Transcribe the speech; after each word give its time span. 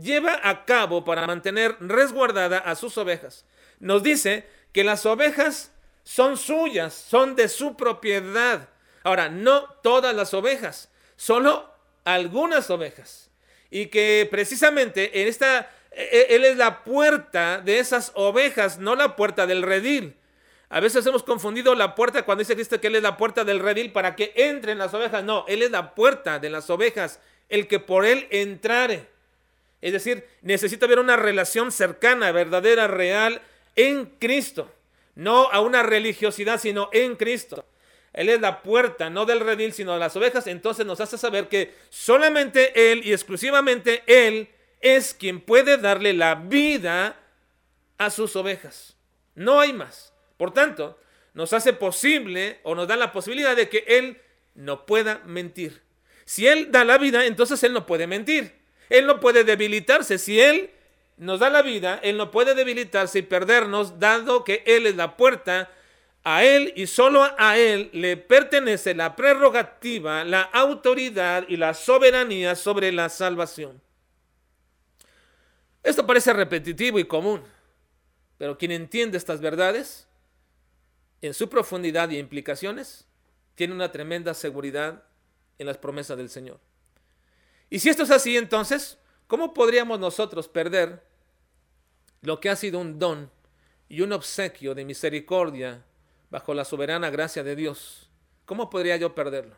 lleva 0.00 0.40
a 0.42 0.64
cabo 0.64 1.04
para 1.04 1.26
mantener 1.26 1.76
resguardada 1.80 2.58
a 2.58 2.74
sus 2.74 2.96
ovejas. 2.98 3.44
Nos 3.80 4.02
dice 4.02 4.46
que 4.72 4.84
las 4.84 5.06
ovejas 5.06 5.72
son 6.02 6.36
suyas, 6.36 6.94
son 6.94 7.34
de 7.36 7.48
su 7.48 7.76
propiedad. 7.76 8.68
Ahora, 9.02 9.28
no 9.28 9.66
todas 9.82 10.14
las 10.14 10.34
ovejas, 10.34 10.90
solo 11.16 11.70
algunas 12.04 12.70
ovejas. 12.70 13.30
Y 13.70 13.86
que 13.86 14.28
precisamente 14.30 15.22
en 15.22 15.28
esta, 15.28 15.70
e, 15.90 16.02
e, 16.02 16.36
Él 16.36 16.44
es 16.44 16.56
la 16.56 16.84
puerta 16.84 17.60
de 17.60 17.78
esas 17.78 18.12
ovejas, 18.14 18.78
no 18.78 18.94
la 18.94 19.16
puerta 19.16 19.46
del 19.46 19.62
redil. 19.62 20.16
A 20.68 20.80
veces 20.80 21.06
hemos 21.06 21.22
confundido 21.22 21.74
la 21.74 21.94
puerta 21.94 22.24
cuando 22.24 22.40
dice 22.40 22.54
Cristo 22.54 22.80
que 22.80 22.88
Él 22.88 22.96
es 22.96 23.02
la 23.02 23.16
puerta 23.16 23.44
del 23.44 23.60
redil 23.60 23.92
para 23.92 24.16
que 24.16 24.32
entren 24.34 24.78
las 24.78 24.92
ovejas. 24.94 25.24
No, 25.24 25.44
Él 25.48 25.62
es 25.62 25.70
la 25.70 25.94
puerta 25.94 26.38
de 26.38 26.50
las 26.50 26.68
ovejas, 26.70 27.20
el 27.48 27.68
que 27.68 27.80
por 27.80 28.04
Él 28.04 28.26
entrare. 28.30 29.13
Es 29.84 29.92
decir, 29.92 30.26
necesita 30.40 30.86
haber 30.86 30.98
una 30.98 31.14
relación 31.14 31.70
cercana, 31.70 32.32
verdadera, 32.32 32.88
real 32.88 33.42
en 33.76 34.06
Cristo. 34.18 34.72
No 35.14 35.50
a 35.52 35.60
una 35.60 35.82
religiosidad, 35.82 36.58
sino 36.58 36.88
en 36.90 37.16
Cristo. 37.16 37.66
Él 38.14 38.30
es 38.30 38.40
la 38.40 38.62
puerta, 38.62 39.10
no 39.10 39.26
del 39.26 39.40
redil, 39.40 39.74
sino 39.74 39.92
de 39.92 39.98
las 39.98 40.16
ovejas. 40.16 40.46
Entonces 40.46 40.86
nos 40.86 41.02
hace 41.02 41.18
saber 41.18 41.48
que 41.48 41.74
solamente 41.90 42.92
Él 42.92 43.02
y 43.04 43.12
exclusivamente 43.12 44.02
Él 44.06 44.48
es 44.80 45.12
quien 45.12 45.42
puede 45.42 45.76
darle 45.76 46.14
la 46.14 46.34
vida 46.34 47.20
a 47.98 48.08
sus 48.08 48.36
ovejas. 48.36 48.96
No 49.34 49.60
hay 49.60 49.74
más. 49.74 50.14
Por 50.38 50.54
tanto, 50.54 50.98
nos 51.34 51.52
hace 51.52 51.74
posible 51.74 52.58
o 52.62 52.74
nos 52.74 52.88
da 52.88 52.96
la 52.96 53.12
posibilidad 53.12 53.54
de 53.54 53.68
que 53.68 53.84
Él 53.86 54.18
no 54.54 54.86
pueda 54.86 55.20
mentir. 55.26 55.82
Si 56.24 56.46
Él 56.46 56.72
da 56.72 56.86
la 56.86 56.96
vida, 56.96 57.26
entonces 57.26 57.62
Él 57.64 57.74
no 57.74 57.84
puede 57.84 58.06
mentir. 58.06 58.63
Él 58.88 59.06
no 59.06 59.20
puede 59.20 59.44
debilitarse. 59.44 60.18
Si 60.18 60.40
Él 60.40 60.70
nos 61.16 61.40
da 61.40 61.50
la 61.50 61.62
vida, 61.62 62.00
Él 62.02 62.16
no 62.16 62.30
puede 62.30 62.54
debilitarse 62.54 63.20
y 63.20 63.22
perdernos, 63.22 63.98
dado 63.98 64.44
que 64.44 64.62
Él 64.66 64.86
es 64.86 64.96
la 64.96 65.16
puerta. 65.16 65.70
A 66.22 66.42
Él 66.42 66.72
y 66.74 66.86
solo 66.86 67.22
a 67.38 67.58
Él 67.58 67.90
le 67.92 68.16
pertenece 68.16 68.94
la 68.94 69.14
prerrogativa, 69.14 70.24
la 70.24 70.40
autoridad 70.40 71.44
y 71.48 71.58
la 71.58 71.74
soberanía 71.74 72.54
sobre 72.54 72.92
la 72.92 73.10
salvación. 73.10 73.80
Esto 75.82 76.06
parece 76.06 76.32
repetitivo 76.32 76.98
y 76.98 77.04
común, 77.04 77.42
pero 78.38 78.56
quien 78.56 78.70
entiende 78.70 79.18
estas 79.18 79.42
verdades 79.42 80.08
en 81.20 81.34
su 81.34 81.50
profundidad 81.50 82.08
y 82.08 82.18
implicaciones 82.18 83.06
tiene 83.54 83.74
una 83.74 83.92
tremenda 83.92 84.32
seguridad 84.32 85.02
en 85.58 85.66
las 85.66 85.76
promesas 85.76 86.16
del 86.16 86.30
Señor. 86.30 86.58
Y 87.70 87.78
si 87.78 87.88
esto 87.88 88.02
es 88.02 88.10
así, 88.10 88.36
entonces, 88.36 88.98
¿cómo 89.26 89.54
podríamos 89.54 89.98
nosotros 89.98 90.48
perder 90.48 91.02
lo 92.22 92.40
que 92.40 92.50
ha 92.50 92.56
sido 92.56 92.78
un 92.78 92.98
don 92.98 93.30
y 93.88 94.00
un 94.00 94.12
obsequio 94.12 94.74
de 94.74 94.84
misericordia 94.84 95.84
bajo 96.30 96.54
la 96.54 96.64
soberana 96.64 97.10
gracia 97.10 97.42
de 97.42 97.56
Dios? 97.56 98.10
¿Cómo 98.44 98.70
podría 98.70 98.96
yo 98.96 99.14
perderlo? 99.14 99.56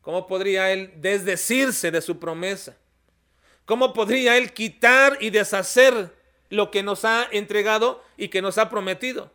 ¿Cómo 0.00 0.26
podría 0.26 0.70
Él 0.72 0.92
desdecirse 0.96 1.90
de 1.90 2.00
su 2.00 2.18
promesa? 2.18 2.76
¿Cómo 3.64 3.92
podría 3.92 4.36
Él 4.36 4.52
quitar 4.52 5.16
y 5.20 5.30
deshacer 5.30 6.14
lo 6.50 6.70
que 6.70 6.82
nos 6.82 7.04
ha 7.04 7.26
entregado 7.30 8.02
y 8.16 8.28
que 8.28 8.42
nos 8.42 8.58
ha 8.58 8.68
prometido? 8.68 9.30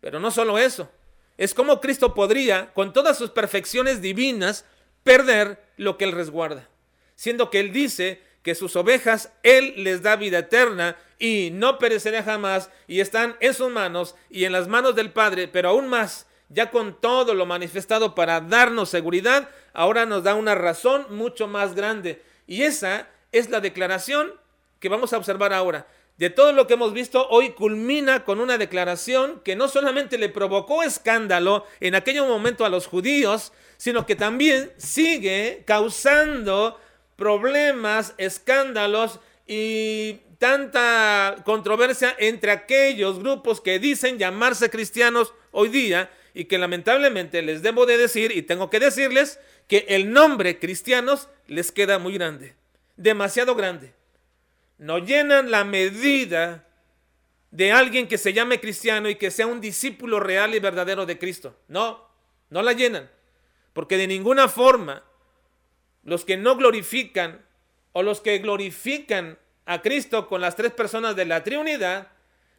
Pero 0.00 0.20
no 0.20 0.30
solo 0.30 0.58
eso, 0.58 0.90
es 1.38 1.54
como 1.54 1.80
Cristo 1.80 2.14
podría, 2.14 2.72
con 2.74 2.92
todas 2.92 3.16
sus 3.16 3.30
perfecciones 3.30 4.02
divinas, 4.02 4.66
perder 5.02 5.64
lo 5.76 5.96
que 5.96 6.04
Él 6.04 6.12
resguarda 6.12 6.68
siendo 7.16 7.50
que 7.50 7.60
Él 7.60 7.72
dice 7.72 8.22
que 8.42 8.54
sus 8.54 8.76
ovejas 8.76 9.32
Él 9.42 9.74
les 9.78 10.02
da 10.02 10.16
vida 10.16 10.38
eterna 10.38 10.96
y 11.18 11.50
no 11.52 11.78
perecerá 11.78 12.22
jamás 12.22 12.70
y 12.86 13.00
están 13.00 13.36
en 13.40 13.54
sus 13.54 13.70
manos 13.70 14.14
y 14.30 14.44
en 14.44 14.52
las 14.52 14.68
manos 14.68 14.94
del 14.94 15.12
Padre, 15.12 15.48
pero 15.48 15.70
aún 15.70 15.88
más, 15.88 16.26
ya 16.48 16.70
con 16.70 17.00
todo 17.00 17.34
lo 17.34 17.46
manifestado 17.46 18.14
para 18.14 18.40
darnos 18.40 18.90
seguridad, 18.90 19.48
ahora 19.72 20.06
nos 20.06 20.24
da 20.24 20.34
una 20.34 20.54
razón 20.54 21.06
mucho 21.10 21.48
más 21.48 21.74
grande. 21.74 22.22
Y 22.46 22.62
esa 22.62 23.08
es 23.32 23.48
la 23.50 23.60
declaración 23.60 24.32
que 24.78 24.88
vamos 24.88 25.12
a 25.12 25.18
observar 25.18 25.52
ahora. 25.52 25.86
De 26.18 26.30
todo 26.30 26.52
lo 26.52 26.68
que 26.68 26.74
hemos 26.74 26.92
visto, 26.92 27.26
hoy 27.28 27.50
culmina 27.50 28.24
con 28.24 28.38
una 28.38 28.56
declaración 28.56 29.40
que 29.44 29.56
no 29.56 29.66
solamente 29.66 30.16
le 30.16 30.28
provocó 30.28 30.84
escándalo 30.84 31.66
en 31.80 31.96
aquel 31.96 32.22
momento 32.22 32.64
a 32.64 32.68
los 32.68 32.86
judíos, 32.86 33.52
sino 33.78 34.06
que 34.06 34.14
también 34.14 34.70
sigue 34.76 35.64
causando 35.66 36.78
problemas, 37.16 38.14
escándalos 38.18 39.20
y 39.46 40.20
tanta 40.38 41.36
controversia 41.44 42.14
entre 42.18 42.50
aquellos 42.50 43.18
grupos 43.18 43.60
que 43.60 43.78
dicen 43.78 44.18
llamarse 44.18 44.70
cristianos 44.70 45.32
hoy 45.52 45.68
día 45.68 46.10
y 46.34 46.46
que 46.46 46.58
lamentablemente 46.58 47.42
les 47.42 47.62
debo 47.62 47.86
de 47.86 47.96
decir 47.96 48.32
y 48.32 48.42
tengo 48.42 48.68
que 48.68 48.80
decirles 48.80 49.38
que 49.68 49.86
el 49.88 50.12
nombre 50.12 50.58
cristianos 50.58 51.28
les 51.46 51.72
queda 51.72 51.98
muy 51.98 52.14
grande, 52.14 52.54
demasiado 52.96 53.54
grande. 53.54 53.94
No 54.78 54.98
llenan 54.98 55.50
la 55.50 55.64
medida 55.64 56.66
de 57.50 57.70
alguien 57.70 58.08
que 58.08 58.18
se 58.18 58.32
llame 58.32 58.60
cristiano 58.60 59.08
y 59.08 59.14
que 59.14 59.30
sea 59.30 59.46
un 59.46 59.60
discípulo 59.60 60.18
real 60.18 60.54
y 60.54 60.58
verdadero 60.58 61.06
de 61.06 61.18
Cristo. 61.18 61.56
No, 61.68 62.04
no 62.50 62.62
la 62.62 62.72
llenan. 62.72 63.08
Porque 63.72 63.96
de 63.96 64.08
ninguna 64.08 64.48
forma 64.48 65.04
los 66.04 66.24
que 66.24 66.36
no 66.36 66.56
glorifican 66.56 67.44
o 67.92 68.02
los 68.02 68.20
que 68.20 68.38
glorifican 68.38 69.38
a 69.66 69.82
Cristo 69.82 70.28
con 70.28 70.40
las 70.40 70.56
tres 70.56 70.72
personas 70.72 71.16
de 71.16 71.24
la 71.24 71.42
Trinidad, 71.42 72.08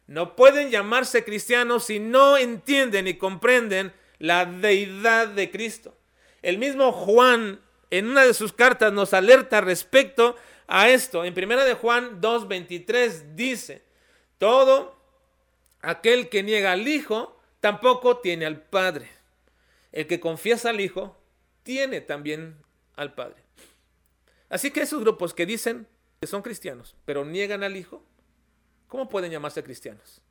no 0.06 0.36
pueden 0.36 0.70
llamarse 0.70 1.24
cristianos 1.24 1.84
si 1.84 1.98
no 1.98 2.36
entienden 2.36 3.08
y 3.08 3.14
comprenden 3.14 3.92
la 4.18 4.44
deidad 4.44 5.28
de 5.28 5.50
Cristo. 5.50 5.96
El 6.42 6.58
mismo 6.58 6.92
Juan 6.92 7.60
en 7.90 8.08
una 8.08 8.24
de 8.24 8.34
sus 8.34 8.52
cartas 8.52 8.92
nos 8.92 9.14
alerta 9.14 9.60
respecto 9.60 10.36
a 10.66 10.88
esto. 10.88 11.24
En 11.24 11.34
primera 11.34 11.64
de 11.64 11.74
Juan 11.74 12.20
2:23 12.20 13.34
dice, 13.34 13.82
todo 14.38 14.96
aquel 15.80 16.28
que 16.28 16.42
niega 16.42 16.72
al 16.72 16.86
Hijo 16.86 17.40
tampoco 17.60 18.18
tiene 18.18 18.46
al 18.46 18.60
Padre. 18.60 19.08
El 19.92 20.06
que 20.06 20.20
confiesa 20.20 20.70
al 20.70 20.80
Hijo 20.80 21.20
tiene 21.62 22.00
también 22.00 22.56
al 22.96 23.14
Padre. 23.14 23.42
Así 24.48 24.70
que 24.70 24.80
esos 24.80 25.00
grupos 25.00 25.34
que 25.34 25.46
dicen 25.46 25.86
que 26.20 26.26
son 26.26 26.42
cristianos, 26.42 26.96
pero 27.04 27.24
niegan 27.24 27.62
al 27.62 27.76
Hijo, 27.76 28.02
¿cómo 28.88 29.08
pueden 29.08 29.30
llamarse 29.30 29.62
cristianos? 29.62 30.22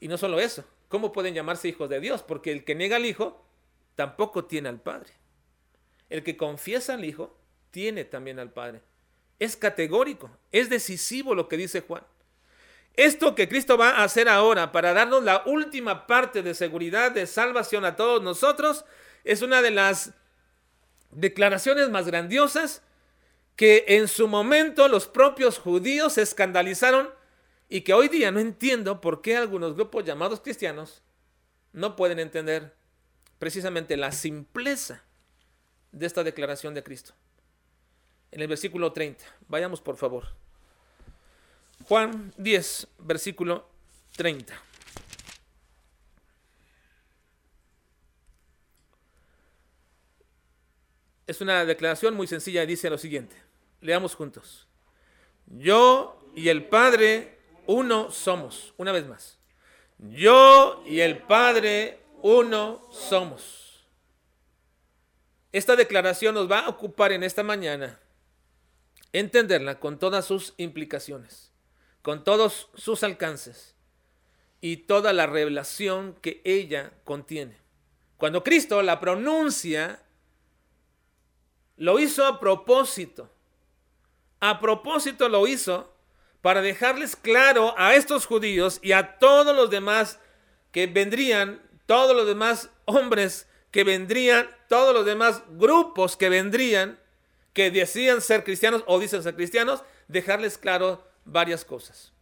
Y 0.00 0.08
no 0.08 0.18
solo 0.18 0.40
eso, 0.40 0.64
¿cómo 0.88 1.12
pueden 1.12 1.34
llamarse 1.34 1.68
hijos 1.68 1.88
de 1.88 2.00
Dios? 2.00 2.22
Porque 2.22 2.52
el 2.52 2.64
que 2.64 2.74
niega 2.74 2.96
al 2.96 3.06
Hijo 3.06 3.44
tampoco 3.94 4.44
tiene 4.44 4.68
al 4.68 4.80
Padre. 4.80 5.12
El 6.10 6.22
que 6.22 6.36
confiesa 6.36 6.94
al 6.94 7.04
Hijo 7.04 7.36
tiene 7.70 8.04
también 8.04 8.38
al 8.38 8.52
Padre. 8.52 8.82
Es 9.38 9.56
categórico, 9.56 10.30
es 10.52 10.70
decisivo 10.70 11.34
lo 11.34 11.48
que 11.48 11.56
dice 11.56 11.82
Juan. 11.82 12.02
Esto 12.94 13.34
que 13.34 13.48
Cristo 13.48 13.76
va 13.76 13.90
a 13.90 14.04
hacer 14.04 14.28
ahora 14.28 14.72
para 14.72 14.94
darnos 14.94 15.22
la 15.22 15.42
última 15.44 16.06
parte 16.06 16.42
de 16.42 16.54
seguridad, 16.54 17.12
de 17.12 17.26
salvación 17.26 17.84
a 17.84 17.96
todos 17.96 18.22
nosotros, 18.22 18.86
es 19.24 19.42
una 19.42 19.60
de 19.60 19.70
las 19.70 20.14
declaraciones 21.16 21.88
más 21.88 22.06
grandiosas 22.06 22.82
que 23.56 23.84
en 23.88 24.06
su 24.06 24.28
momento 24.28 24.86
los 24.86 25.08
propios 25.08 25.58
judíos 25.58 26.12
se 26.12 26.22
escandalizaron 26.22 27.08
y 27.68 27.80
que 27.80 27.94
hoy 27.94 28.08
día 28.08 28.30
no 28.30 28.38
entiendo 28.38 29.00
por 29.00 29.22
qué 29.22 29.36
algunos 29.36 29.74
grupos 29.74 30.04
llamados 30.04 30.40
cristianos 30.40 31.02
no 31.72 31.96
pueden 31.96 32.18
entender 32.18 32.74
precisamente 33.38 33.96
la 33.96 34.12
simpleza 34.12 35.02
de 35.90 36.06
esta 36.06 36.22
declaración 36.22 36.74
de 36.74 36.82
Cristo. 36.82 37.14
En 38.30 38.42
el 38.42 38.48
versículo 38.48 38.92
30, 38.92 39.24
vayamos 39.48 39.80
por 39.80 39.96
favor. 39.96 40.26
Juan 41.84 42.32
10, 42.36 42.88
versículo 42.98 43.68
30. 44.16 44.65
Es 51.26 51.40
una 51.40 51.64
declaración 51.64 52.14
muy 52.14 52.26
sencilla 52.26 52.62
y 52.62 52.66
dice 52.66 52.90
lo 52.90 52.98
siguiente. 52.98 53.36
Leamos 53.80 54.14
juntos. 54.14 54.66
Yo 55.46 56.20
y 56.34 56.48
el 56.48 56.64
Padre 56.66 57.38
uno 57.66 58.10
somos. 58.10 58.74
Una 58.76 58.92
vez 58.92 59.06
más. 59.06 59.38
Yo 59.98 60.82
y 60.86 61.00
el 61.00 61.18
Padre 61.18 62.00
uno 62.22 62.88
somos. 62.92 63.84
Esta 65.52 65.74
declaración 65.74 66.34
nos 66.34 66.50
va 66.50 66.60
a 66.60 66.68
ocupar 66.68 67.12
en 67.12 67.22
esta 67.22 67.42
mañana 67.42 67.98
entenderla 69.12 69.80
con 69.80 69.98
todas 69.98 70.26
sus 70.26 70.52
implicaciones, 70.58 71.52
con 72.02 72.24
todos 72.24 72.68
sus 72.74 73.02
alcances 73.02 73.74
y 74.60 74.78
toda 74.78 75.12
la 75.12 75.26
revelación 75.26 76.14
que 76.20 76.42
ella 76.44 76.92
contiene. 77.04 77.56
Cuando 78.16 78.44
Cristo 78.44 78.82
la 78.82 79.00
pronuncia 79.00 80.02
lo 81.76 81.98
hizo 81.98 82.26
a 82.26 82.40
propósito, 82.40 83.30
a 84.40 84.60
propósito 84.60 85.28
lo 85.28 85.46
hizo 85.46 85.92
para 86.40 86.62
dejarles 86.62 87.16
claro 87.16 87.74
a 87.76 87.94
estos 87.94 88.26
judíos 88.26 88.78
y 88.82 88.92
a 88.92 89.18
todos 89.18 89.54
los 89.54 89.70
demás 89.70 90.20
que 90.72 90.86
vendrían, 90.86 91.60
todos 91.86 92.14
los 92.14 92.26
demás 92.26 92.70
hombres 92.84 93.48
que 93.70 93.84
vendrían, 93.84 94.48
todos 94.68 94.94
los 94.94 95.04
demás 95.04 95.42
grupos 95.50 96.16
que 96.16 96.28
vendrían, 96.28 96.98
que 97.52 97.70
decían 97.70 98.20
ser 98.20 98.44
cristianos 98.44 98.84
o 98.86 98.98
dicen 98.98 99.22
ser 99.22 99.34
cristianos, 99.34 99.82
dejarles 100.08 100.58
claro 100.58 101.02
varias 101.24 101.64
cosas. 101.64 102.12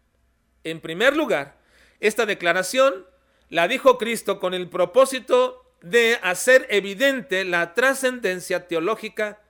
En 0.62 0.80
primer 0.80 1.16
lugar, 1.16 1.58
esta 2.00 2.26
declaración 2.26 3.06
la 3.50 3.68
dijo 3.68 3.98
Cristo 3.98 4.40
con 4.40 4.54
el 4.54 4.68
propósito 4.68 5.64
de 5.82 6.18
hacer 6.22 6.66
evidente 6.70 7.44
la 7.44 7.74
trascendencia 7.74 8.66
teológica 8.66 9.43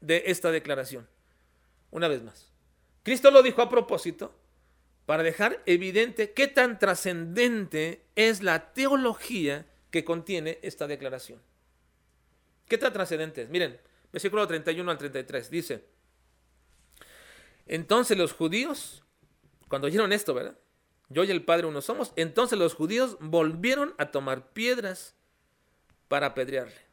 de 0.00 0.24
esta 0.26 0.50
declaración. 0.50 1.08
Una 1.90 2.08
vez 2.08 2.22
más, 2.22 2.50
Cristo 3.02 3.30
lo 3.30 3.42
dijo 3.42 3.62
a 3.62 3.68
propósito 3.68 4.34
para 5.06 5.22
dejar 5.22 5.62
evidente 5.64 6.32
qué 6.32 6.48
tan 6.48 6.78
trascendente 6.78 8.04
es 8.14 8.42
la 8.42 8.72
teología 8.74 9.66
que 9.90 10.04
contiene 10.04 10.58
esta 10.62 10.86
declaración. 10.86 11.40
¿Qué 12.68 12.76
tan 12.76 12.92
trascendente 12.92 13.42
es? 13.42 13.48
Miren, 13.48 13.80
versículo 14.12 14.46
31 14.46 14.90
al 14.90 14.98
33 14.98 15.50
dice, 15.50 15.84
entonces 17.66 18.18
los 18.18 18.32
judíos, 18.32 19.02
cuando 19.68 19.86
oyeron 19.86 20.12
esto, 20.12 20.34
¿verdad? 20.34 20.58
Yo 21.08 21.24
y 21.24 21.30
el 21.30 21.44
Padre 21.44 21.66
uno 21.66 21.80
somos, 21.80 22.12
entonces 22.16 22.58
los 22.58 22.74
judíos 22.74 23.16
volvieron 23.20 23.94
a 23.96 24.10
tomar 24.10 24.50
piedras 24.50 25.14
para 26.08 26.26
apedrearle. 26.28 26.87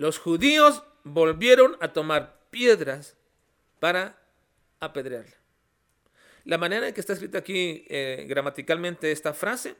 Los 0.00 0.18
judíos 0.18 0.82
volvieron 1.04 1.76
a 1.80 1.92
tomar 1.92 2.40
piedras 2.48 3.18
para 3.80 4.18
apedrearle. 4.80 5.34
La 6.46 6.56
manera 6.56 6.88
en 6.88 6.94
que 6.94 7.00
está 7.00 7.12
escrita 7.12 7.36
aquí 7.36 7.84
eh, 7.90 8.24
gramaticalmente 8.26 9.12
esta 9.12 9.34
frase 9.34 9.76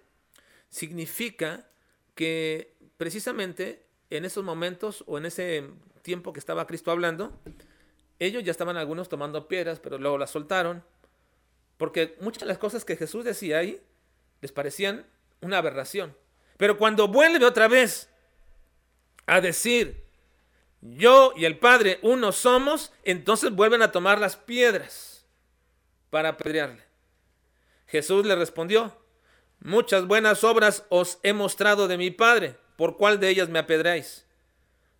significa 0.69 1.67
que 2.14 2.75
precisamente 2.99 3.87
en 4.11 4.26
esos 4.26 4.44
momentos 4.44 5.05
o 5.06 5.17
en 5.17 5.25
ese 5.25 5.70
tiempo 6.02 6.34
que 6.34 6.40
estaba 6.40 6.66
Cristo 6.66 6.90
hablando, 6.90 7.40
ellos 8.19 8.44
ya 8.44 8.50
estaban 8.50 8.76
algunos 8.76 9.08
tomando 9.08 9.49
piedras, 9.49 9.81
pero 9.81 9.96
luego 9.96 10.19
las 10.19 10.28
soltaron, 10.28 10.84
porque 11.78 12.19
muchas 12.20 12.40
de 12.40 12.49
las 12.49 12.58
cosas 12.58 12.84
que 12.84 12.99
Jesús 12.99 13.25
decía 13.25 13.56
ahí 13.56 13.81
les 14.43 14.52
parecían 14.52 15.06
una 15.40 15.56
aberración. 15.56 16.14
Pero 16.58 16.76
cuando 16.76 17.08
vuelve 17.08 17.46
otra 17.46 17.69
vez 17.69 18.11
a 19.25 19.40
decir, 19.40 20.10
yo 20.81 21.32
y 21.37 21.44
el 21.44 21.59
Padre 21.59 21.99
uno 22.03 22.32
somos, 22.32 22.93
entonces 23.05 23.53
vuelven 23.53 23.82
a 23.82 23.93
tomar 23.93 24.19
las 24.19 24.37
piedras 24.37 25.27
para 26.11 26.31
apedrearle. 26.31 26.82
Jesús 27.87 28.25
le 28.25 28.37
respondió, 28.37 28.97
muchas 29.61 30.06
buenas 30.06 30.44
obras 30.44 30.85
os 30.88 31.19
he 31.23 31.32
mostrado 31.32 31.88
de 31.88 31.99
mi 31.99 32.11
Padre, 32.11 32.56
¿por 32.77 32.97
cuál 32.97 33.21
de 33.21 33.29
ellas 33.29 33.49
me 33.49 33.59
apedreáis? 33.59 34.27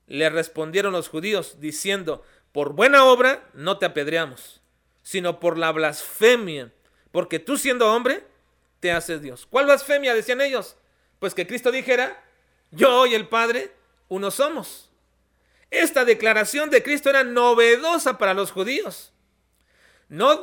Le 0.06 0.29
respondieron 0.29 0.93
los 0.93 1.09
judíos, 1.09 1.61
diciendo, 1.61 2.25
por 2.53 2.75
buena 2.75 3.05
obra 3.05 3.49
no 3.55 3.79
te 3.79 3.87
apedreamos, 3.87 4.61
sino 5.03 5.41
por 5.41 5.56
la 5.56 5.71
blasfemia, 5.73 6.73
porque 7.12 7.38
tú 7.38 7.56
siendo 7.56 7.93
hombre, 7.93 8.25
te 8.81 8.93
haces 8.93 9.23
Dios. 9.23 9.47
¿Cuál 9.47 9.67
blasfemia? 9.67 10.15
Decían 10.15 10.41
ellos. 10.41 10.76
Pues 11.19 11.35
que 11.35 11.47
Cristo 11.47 11.71
dijera, 11.71 12.23
yo 12.71 13.06
y 13.06 13.15
el 13.15 13.29
Padre 13.29 13.73
uno 14.09 14.31
somos. 14.31 14.89
Esta 15.70 16.05
declaración 16.05 16.70
de 16.70 16.82
Cristo 16.82 17.11
era 17.11 17.25
novedosa 17.25 18.19
para 18.19 18.34
los 18.34 18.50
judíos. 18.50 19.12
No, 20.08 20.43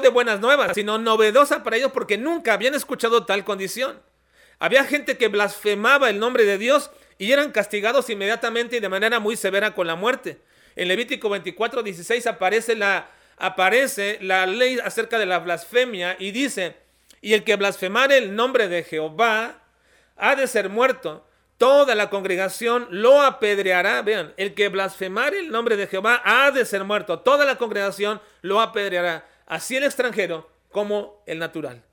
de 0.00 0.08
buenas 0.08 0.38
nuevas, 0.38 0.72
sino 0.74 0.96
novedosa 0.96 1.64
para 1.64 1.76
ellos 1.76 1.90
porque 1.92 2.18
nunca 2.18 2.54
habían 2.54 2.74
escuchado 2.74 3.26
tal 3.26 3.44
condición. 3.44 4.00
Había 4.60 4.84
gente 4.84 5.18
que 5.18 5.26
blasfemaba 5.26 6.08
el 6.08 6.20
nombre 6.20 6.44
de 6.44 6.56
Dios 6.56 6.92
y 7.18 7.32
eran 7.32 7.50
castigados 7.50 8.08
inmediatamente 8.10 8.76
y 8.76 8.80
de 8.80 8.88
manera 8.88 9.18
muy 9.18 9.36
severa 9.36 9.74
con 9.74 9.88
la 9.88 9.96
muerte. 9.96 10.40
En 10.76 10.86
Levítico 10.86 11.28
24, 11.28 11.82
16 11.82 12.28
aparece 12.28 12.76
la, 12.76 13.10
aparece 13.38 14.18
la 14.20 14.46
ley 14.46 14.78
acerca 14.84 15.18
de 15.18 15.26
la 15.26 15.40
blasfemia 15.40 16.16
y 16.20 16.30
dice, 16.30 16.76
y 17.20 17.34
el 17.34 17.42
que 17.42 17.56
blasfemare 17.56 18.18
el 18.18 18.36
nombre 18.36 18.68
de 18.68 18.84
Jehová 18.84 19.64
ha 20.16 20.36
de 20.36 20.46
ser 20.46 20.68
muerto. 20.68 21.26
Toda 21.58 21.94
la 21.94 22.10
congregación 22.10 22.88
lo 22.90 23.22
apedreará. 23.22 24.02
Vean, 24.02 24.34
el 24.36 24.54
que 24.54 24.68
blasfemare 24.68 25.38
el 25.38 25.50
nombre 25.50 25.76
de 25.76 25.86
Jehová 25.86 26.20
ha 26.24 26.50
de 26.50 26.64
ser 26.64 26.84
muerto. 26.84 27.20
Toda 27.20 27.44
la 27.44 27.56
congregación 27.56 28.20
lo 28.40 28.60
apedreará. 28.60 29.28
Así 29.46 29.76
el 29.76 29.84
extranjero 29.84 30.50
como 30.70 31.22
el 31.26 31.38
natural. 31.38 31.84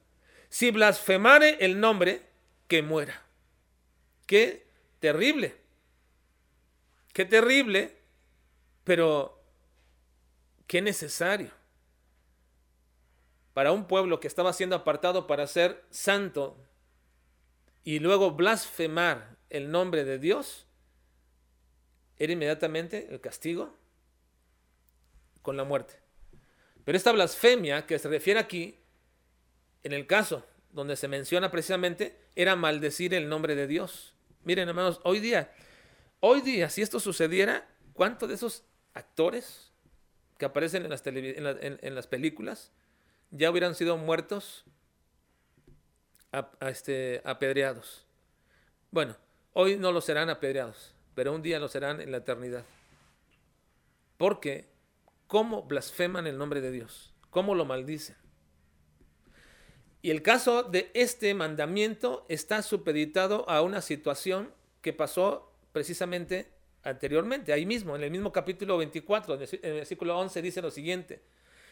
Si 0.50 0.72
blasfemare 0.72 1.58
el 1.60 1.80
nombre, 1.80 2.24
que 2.68 2.82
muera. 2.82 3.22
Qué 4.26 4.66
terrible. 5.00 5.56
Qué 7.14 7.26
terrible 7.26 8.00
pero, 8.90 9.40
qué 10.66 10.82
necesario 10.82 11.52
para 13.54 13.72
un 13.72 13.86
pueblo 13.86 14.20
que 14.20 14.28
estaba 14.28 14.52
siendo 14.52 14.76
apartado 14.76 15.28
para 15.28 15.46
ser 15.46 15.86
santo 15.92 16.58
y 17.84 18.00
luego 18.00 18.32
blasfemar 18.32 19.38
el 19.50 19.72
nombre 19.72 20.04
de 20.04 20.20
Dios, 20.20 20.66
era 22.18 22.34
inmediatamente 22.34 23.08
el 23.10 23.22
castigo 23.22 23.76
con 25.42 25.58
la 25.58 25.64
muerte. 25.64 25.96
Pero 26.84 26.98
esta 26.98 27.12
blasfemia 27.12 27.86
que 27.86 28.00
se 28.00 28.10
refiere 28.10 28.40
aquí, 28.40 28.78
en 29.84 29.94
el 29.94 30.08
caso 30.08 30.46
donde 30.72 30.96
se 30.96 31.08
menciona 31.08 31.50
precisamente, 31.52 32.18
era 32.36 32.56
maldecir 32.56 33.14
el 33.14 33.30
nombre 33.30 33.56
de 33.56 33.68
Dios. 33.68 34.14
Miren, 34.44 34.70
hermanos, 34.70 35.00
hoy 35.04 35.20
día, 35.20 35.52
hoy 36.20 36.42
día, 36.42 36.70
si 36.70 36.82
esto 36.82 37.00
sucediera, 37.00 37.68
¿cuántos 37.94 38.30
de 38.30 38.36
esos 38.36 38.64
actores 38.94 39.72
que 40.38 40.46
aparecen 40.46 40.84
en 40.84 40.90
las, 40.90 41.04
en, 41.06 41.96
las 41.96 42.08
películas 42.08 42.72
ya 43.30 43.52
hubieran 43.52 43.76
sido 43.76 43.98
muertos 43.98 44.64
este, 46.62 47.22
apedreados. 47.26 48.06
Bueno, 48.92 49.16
hoy 49.60 49.76
no 49.76 49.92
lo 49.92 50.00
serán 50.00 50.30
apedreados, 50.30 50.94
pero 51.16 51.34
un 51.34 51.42
día 51.42 51.60
lo 51.60 51.68
serán 51.68 52.00
en 52.00 52.12
la 52.12 52.20
eternidad. 52.20 52.64
Porque, 54.16 54.70
¿cómo 55.28 55.64
blasfeman 55.64 56.28
el 56.28 56.38
nombre 56.38 56.62
de 56.62 56.72
Dios? 56.72 57.14
¿Cómo 57.30 57.56
lo 57.56 57.66
maldicen? 57.66 58.16
Y 60.02 60.12
el 60.12 60.22
caso 60.22 60.64
de 60.64 60.90
este 60.94 61.34
mandamiento 61.34 62.26
está 62.30 62.62
supeditado 62.62 63.50
a 63.50 63.62
una 63.62 63.82
situación 63.82 64.54
que 64.82 64.94
pasó 64.94 65.52
precisamente 65.74 66.54
anteriormente, 66.84 67.52
ahí 67.52 67.66
mismo, 67.66 67.98
en 67.98 68.04
el 68.04 68.12
mismo 68.12 68.32
capítulo 68.32 68.78
24, 68.78 69.36
en 69.36 69.42
el 69.62 69.74
versículo 69.74 70.18
11 70.18 70.42
dice 70.42 70.62
lo 70.62 70.72
siguiente, 70.72 71.22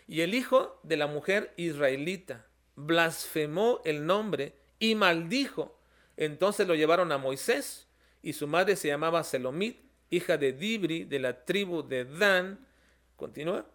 y 0.08 0.22
el 0.22 0.36
hijo 0.36 0.78
de 0.84 0.98
la 0.98 1.08
mujer 1.08 1.54
israelita 1.56 2.46
blasfemó 2.76 3.80
el 3.86 4.06
nombre 4.06 4.56
y 4.78 4.96
maldijo. 4.96 5.77
Entonces 6.18 6.68
lo 6.68 6.76
llevaron 6.76 7.12
a 7.12 7.20
Moisés 7.20 7.88
y 8.24 8.34
su 8.34 8.48
madre 8.48 8.76
se 8.76 8.88
llamaba 8.88 9.24
Selomit, 9.24 9.80
hija 10.10 10.38
de 10.38 10.52
Dibri, 10.52 11.06
de 11.06 11.20
la 11.20 11.46
tribu 11.46 11.84
de 11.84 12.06
Dan. 12.06 12.68
Continúa. 13.16 13.66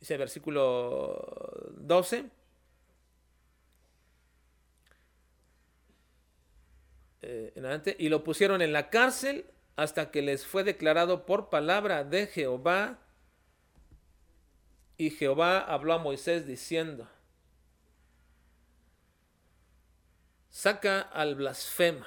Dice 0.00 0.14
el 0.14 0.18
versículo 0.18 1.72
12. 1.76 2.24
Eh, 7.22 7.52
en 7.54 7.64
adelante, 7.64 7.96
y 7.98 8.08
lo 8.08 8.24
pusieron 8.24 8.60
en 8.60 8.72
la 8.72 8.90
cárcel 8.90 9.46
hasta 9.76 10.10
que 10.10 10.22
les 10.22 10.44
fue 10.46 10.64
declarado 10.64 11.24
por 11.24 11.50
palabra 11.50 12.04
de 12.04 12.26
Jehová. 12.26 12.98
Y 14.96 15.10
Jehová 15.10 15.58
habló 15.58 15.94
a 15.94 15.98
Moisés 15.98 16.46
diciendo, 16.46 17.08
saca 20.54 21.00
al 21.00 21.34
blasfemo. 21.34 22.04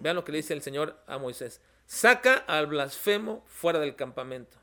Vean 0.00 0.16
lo 0.16 0.24
que 0.24 0.32
le 0.32 0.38
dice 0.38 0.54
el 0.54 0.62
Señor 0.62 0.98
a 1.06 1.18
Moisés. 1.18 1.60
Saca 1.84 2.34
al 2.46 2.66
blasfemo 2.66 3.44
fuera 3.46 3.78
del 3.78 3.94
campamento. 3.94 4.56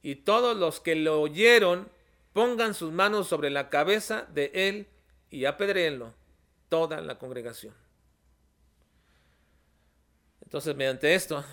Y 0.00 0.16
todos 0.16 0.56
los 0.56 0.78
que 0.78 0.94
lo 0.94 1.20
oyeron 1.20 1.88
pongan 2.32 2.74
sus 2.74 2.92
manos 2.92 3.26
sobre 3.26 3.50
la 3.50 3.68
cabeza 3.68 4.26
de 4.32 4.52
él 4.54 4.86
y 5.30 5.44
apedreenlo 5.46 6.14
toda 6.68 7.00
la 7.00 7.18
congregación. 7.18 7.74
Entonces, 10.40 10.76
mediante 10.76 11.14
esto, 11.14 11.44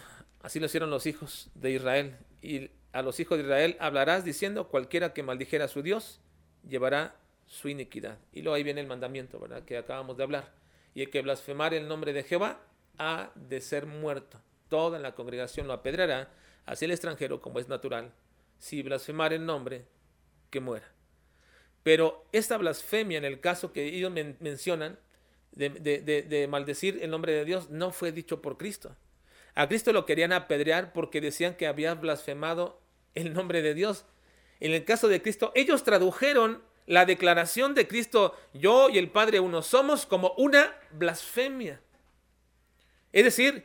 Así 0.42 0.60
lo 0.60 0.68
hicieron 0.68 0.90
los 0.90 1.06
hijos 1.06 1.50
de 1.54 1.72
Israel. 1.72 2.18
Y 2.42 2.70
a 2.94 3.02
los 3.02 3.20
hijos 3.20 3.38
de 3.38 3.44
Israel 3.44 3.78
hablarás 3.80 4.24
diciendo, 4.24 4.70
cualquiera 4.70 5.14
que 5.14 5.24
maldijera 5.24 5.66
a 5.66 5.68
su 5.68 5.82
Dios, 5.82 6.22
llevará 6.68 7.16
su 7.46 7.68
iniquidad. 7.68 8.18
Y 8.32 8.42
luego 8.42 8.56
ahí 8.56 8.64
viene 8.64 8.82
el 8.82 8.88
mandamiento, 8.88 9.40
¿verdad? 9.40 9.64
Que 9.64 9.78
acabamos 9.78 10.18
de 10.18 10.24
hablar. 10.24 10.59
Y 10.94 11.02
el 11.02 11.10
que 11.10 11.22
blasfemare 11.22 11.78
el 11.78 11.88
nombre 11.88 12.14
de 12.14 12.24
Jehová 12.24 12.62
ha 12.98 13.32
de 13.36 13.62
ser 13.62 13.86
muerto. 13.86 14.42
Toda 14.68 15.00
la 15.00 15.16
congregación 15.16 15.68
lo 15.68 15.74
apedreará, 15.74 16.32
así 16.66 16.86
el 16.86 16.92
extranjero 16.92 17.42
como 17.42 17.60
es 17.60 17.68
natural, 17.68 18.12
si 18.58 18.84
blasfemar 18.84 19.34
el 19.34 19.46
nombre, 19.46 19.86
que 20.50 20.60
muera. 20.60 20.92
Pero 21.84 22.26
esta 22.32 22.58
blasfemia, 22.58 23.18
en 23.18 23.26
el 23.26 23.40
caso 23.40 23.72
que 23.72 23.86
ellos 23.86 24.12
mencionan, 24.40 25.00
de, 25.52 25.70
de, 25.70 26.48
maldecir 26.48 27.00
el 27.02 27.10
nombre 27.10 27.34
de 27.34 27.46
Dios, 27.46 27.70
no 27.70 27.92
fue 27.92 28.12
dicho 28.12 28.42
por 28.42 28.58
Cristo. 28.58 28.96
A 29.56 29.68
Cristo 29.68 29.92
lo 29.92 30.06
querían 30.06 30.32
apedrear 30.32 30.94
porque 30.94 31.22
decían 31.22 31.56
que 31.56 31.68
había 31.68 31.96
blasfemado 31.96 32.82
el 33.16 33.34
nombre 33.34 33.62
de 33.62 33.74
Dios. 33.74 34.06
En 34.60 34.74
el 34.74 34.86
caso 34.86 35.08
de 35.08 35.22
Cristo, 35.22 35.52
ellos 35.56 35.84
tradujeron 35.84 36.62
la 36.90 37.06
declaración 37.06 37.76
de 37.76 37.88
Cristo, 37.88 38.36
yo 38.52 38.90
y 38.90 38.98
el 38.98 39.12
Padre 39.12 39.40
uno 39.40 39.62
somos, 39.62 40.08
como 40.08 40.34
una 40.38 40.76
blasfemia. 40.90 41.80
Es 43.14 43.24
decir, 43.24 43.64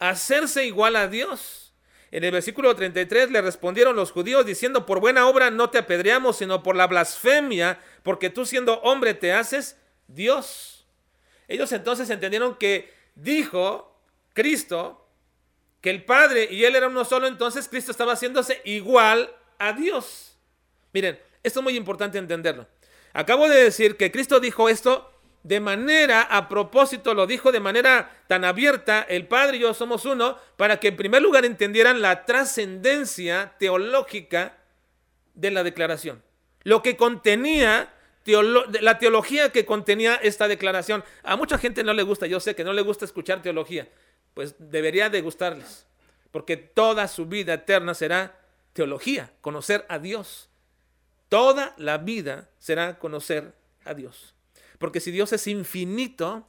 hacerse 0.00 0.66
igual 0.66 0.96
a 0.96 1.06
Dios. 1.06 1.72
En 2.10 2.24
el 2.24 2.32
versículo 2.32 2.74
33 2.74 3.30
le 3.30 3.42
respondieron 3.42 3.94
los 3.94 4.10
judíos 4.10 4.44
diciendo, 4.44 4.86
por 4.86 4.98
buena 4.98 5.28
obra 5.28 5.52
no 5.52 5.70
te 5.70 5.78
apedreamos, 5.78 6.38
sino 6.38 6.64
por 6.64 6.74
la 6.74 6.88
blasfemia, 6.88 7.80
porque 8.02 8.28
tú 8.28 8.44
siendo 8.44 8.80
hombre 8.80 9.14
te 9.14 9.32
haces 9.32 9.78
Dios. 10.08 10.84
Ellos 11.46 11.70
entonces 11.70 12.10
entendieron 12.10 12.56
que 12.56 12.92
dijo 13.14 14.00
Cristo 14.32 15.08
que 15.80 15.90
el 15.90 16.04
Padre 16.04 16.48
y 16.50 16.64
Él 16.64 16.74
eran 16.74 16.90
uno 16.90 17.04
solo, 17.04 17.28
entonces 17.28 17.68
Cristo 17.68 17.92
estaba 17.92 18.14
haciéndose 18.14 18.60
igual 18.64 19.32
a 19.60 19.72
Dios. 19.74 20.36
Miren, 20.92 21.20
esto 21.44 21.60
es 21.60 21.64
muy 21.64 21.76
importante 21.76 22.18
entenderlo. 22.18 22.66
Acabo 23.12 23.48
de 23.48 23.62
decir 23.62 23.96
que 23.96 24.10
Cristo 24.10 24.40
dijo 24.40 24.68
esto 24.68 25.12
de 25.44 25.60
manera, 25.60 26.22
a 26.22 26.48
propósito, 26.48 27.12
lo 27.12 27.26
dijo 27.26 27.52
de 27.52 27.60
manera 27.60 28.10
tan 28.26 28.46
abierta, 28.46 29.02
el 29.02 29.28
Padre 29.28 29.58
y 29.58 29.60
yo 29.60 29.74
somos 29.74 30.06
uno, 30.06 30.38
para 30.56 30.80
que 30.80 30.88
en 30.88 30.96
primer 30.96 31.20
lugar 31.20 31.44
entendieran 31.44 32.00
la 32.00 32.24
trascendencia 32.24 33.54
teológica 33.58 34.56
de 35.34 35.50
la 35.50 35.62
declaración. 35.62 36.22
Lo 36.62 36.82
que 36.82 36.96
contenía, 36.96 37.92
la 38.80 38.98
teología 38.98 39.52
que 39.52 39.66
contenía 39.66 40.14
esta 40.14 40.48
declaración. 40.48 41.04
A 41.22 41.36
mucha 41.36 41.58
gente 41.58 41.84
no 41.84 41.92
le 41.92 42.04
gusta, 42.04 42.26
yo 42.26 42.40
sé 42.40 42.54
que 42.54 42.64
no 42.64 42.72
le 42.72 42.80
gusta 42.80 43.04
escuchar 43.04 43.42
teología, 43.42 43.86
pues 44.32 44.54
debería 44.58 45.10
de 45.10 45.20
gustarles, 45.20 45.86
porque 46.30 46.56
toda 46.56 47.06
su 47.06 47.26
vida 47.26 47.52
eterna 47.52 47.92
será 47.92 48.40
teología, 48.72 49.30
conocer 49.42 49.84
a 49.90 49.98
Dios. 49.98 50.48
Toda 51.28 51.74
la 51.78 51.98
vida 51.98 52.50
será 52.58 52.98
conocer 52.98 53.54
a 53.84 53.94
Dios. 53.94 54.34
Porque 54.78 55.00
si 55.00 55.10
Dios 55.10 55.32
es 55.32 55.46
infinito, 55.46 56.46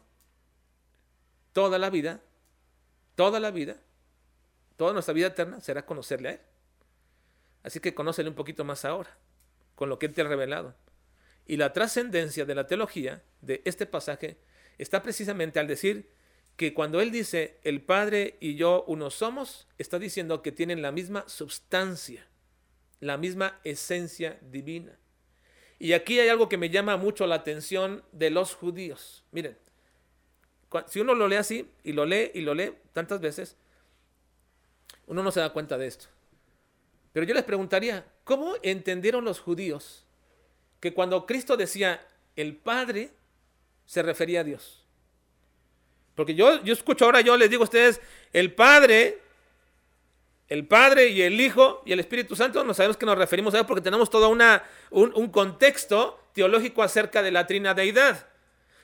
toda 1.53 1.79
la 1.79 1.89
vida, 1.89 2.21
toda 3.15 3.39
la 3.39 3.51
vida, 3.51 3.77
toda 4.75 4.93
nuestra 4.93 5.13
vida 5.13 5.27
eterna 5.27 5.61
será 5.61 5.85
conocerle 5.85 6.29
a 6.29 6.31
Él. 6.33 6.41
Así 7.63 7.79
que 7.79 7.95
conócele 7.95 8.29
un 8.29 8.35
poquito 8.35 8.63
más 8.63 8.85
ahora, 8.85 9.17
con 9.75 9.89
lo 9.89 9.97
que 9.97 10.05
Él 10.05 10.13
te 10.13 10.21
ha 10.21 10.25
revelado. 10.25 10.75
Y 11.47 11.57
la 11.57 11.73
trascendencia 11.73 12.45
de 12.45 12.55
la 12.55 12.67
teología 12.67 13.23
de 13.41 13.61
este 13.65 13.85
pasaje 13.85 14.37
está 14.77 15.01
precisamente 15.01 15.59
al 15.59 15.67
decir 15.67 16.11
que 16.57 16.73
cuando 16.73 17.01
Él 17.01 17.11
dice 17.11 17.59
el 17.63 17.81
Padre 17.81 18.37
y 18.39 18.55
yo 18.55 18.83
uno 18.87 19.09
somos, 19.09 19.67
está 19.77 19.99
diciendo 19.99 20.41
que 20.41 20.51
tienen 20.51 20.81
la 20.81 20.91
misma 20.91 21.27
sustancia, 21.27 22.27
la 22.99 23.17
misma 23.17 23.59
esencia 23.63 24.39
divina. 24.41 24.97
Y 25.79 25.93
aquí 25.93 26.19
hay 26.19 26.29
algo 26.29 26.49
que 26.49 26.57
me 26.57 26.69
llama 26.69 26.97
mucho 26.97 27.27
la 27.27 27.35
atención 27.35 28.03
de 28.11 28.29
los 28.29 28.55
judíos. 28.55 29.23
Miren, 29.31 29.57
si 30.87 30.99
uno 30.99 31.13
lo 31.13 31.27
lee 31.27 31.35
así 31.35 31.69
y 31.83 31.93
lo 31.93 32.05
lee 32.05 32.31
y 32.33 32.41
lo 32.41 32.53
lee 32.53 32.73
tantas 32.93 33.19
veces, 33.19 33.57
uno 35.07 35.21
no 35.21 35.31
se 35.31 35.39
da 35.39 35.51
cuenta 35.51 35.77
de 35.77 35.87
esto. 35.87 36.05
Pero 37.13 37.25
yo 37.25 37.33
les 37.33 37.43
preguntaría, 37.43 38.05
¿cómo 38.23 38.55
entendieron 38.61 39.23
los 39.23 39.39
judíos 39.39 40.05
que 40.79 40.93
cuando 40.93 41.25
Cristo 41.25 41.55
decía 41.55 42.05
el 42.35 42.55
Padre 42.55 43.11
se 43.85 44.01
refería 44.01 44.41
a 44.41 44.43
Dios? 44.43 44.85
Porque 46.15 46.35
yo, 46.35 46.63
yo 46.63 46.73
escucho 46.73 47.05
ahora, 47.05 47.21
yo 47.21 47.37
les 47.37 47.49
digo 47.49 47.63
a 47.63 47.65
ustedes, 47.65 48.01
el 48.33 48.53
Padre 48.53 49.19
el 50.47 50.67
Padre 50.67 51.07
y 51.07 51.21
el 51.21 51.39
Hijo 51.41 51.81
y 51.85 51.93
el 51.93 51.99
Espíritu 51.99 52.35
Santo, 52.35 52.63
no 52.63 52.73
sabemos 52.73 52.97
que 52.97 53.05
nos 53.05 53.17
referimos 53.17 53.53
a 53.53 53.59
él 53.59 53.65
porque 53.65 53.81
tenemos 53.81 54.09
todo 54.09 54.29
una, 54.29 54.63
un, 54.91 55.29
contexto 55.29 56.19
teológico 56.33 56.83
acerca 56.83 57.23
de 57.23 57.31
la 57.31 57.47
trina. 57.47 57.75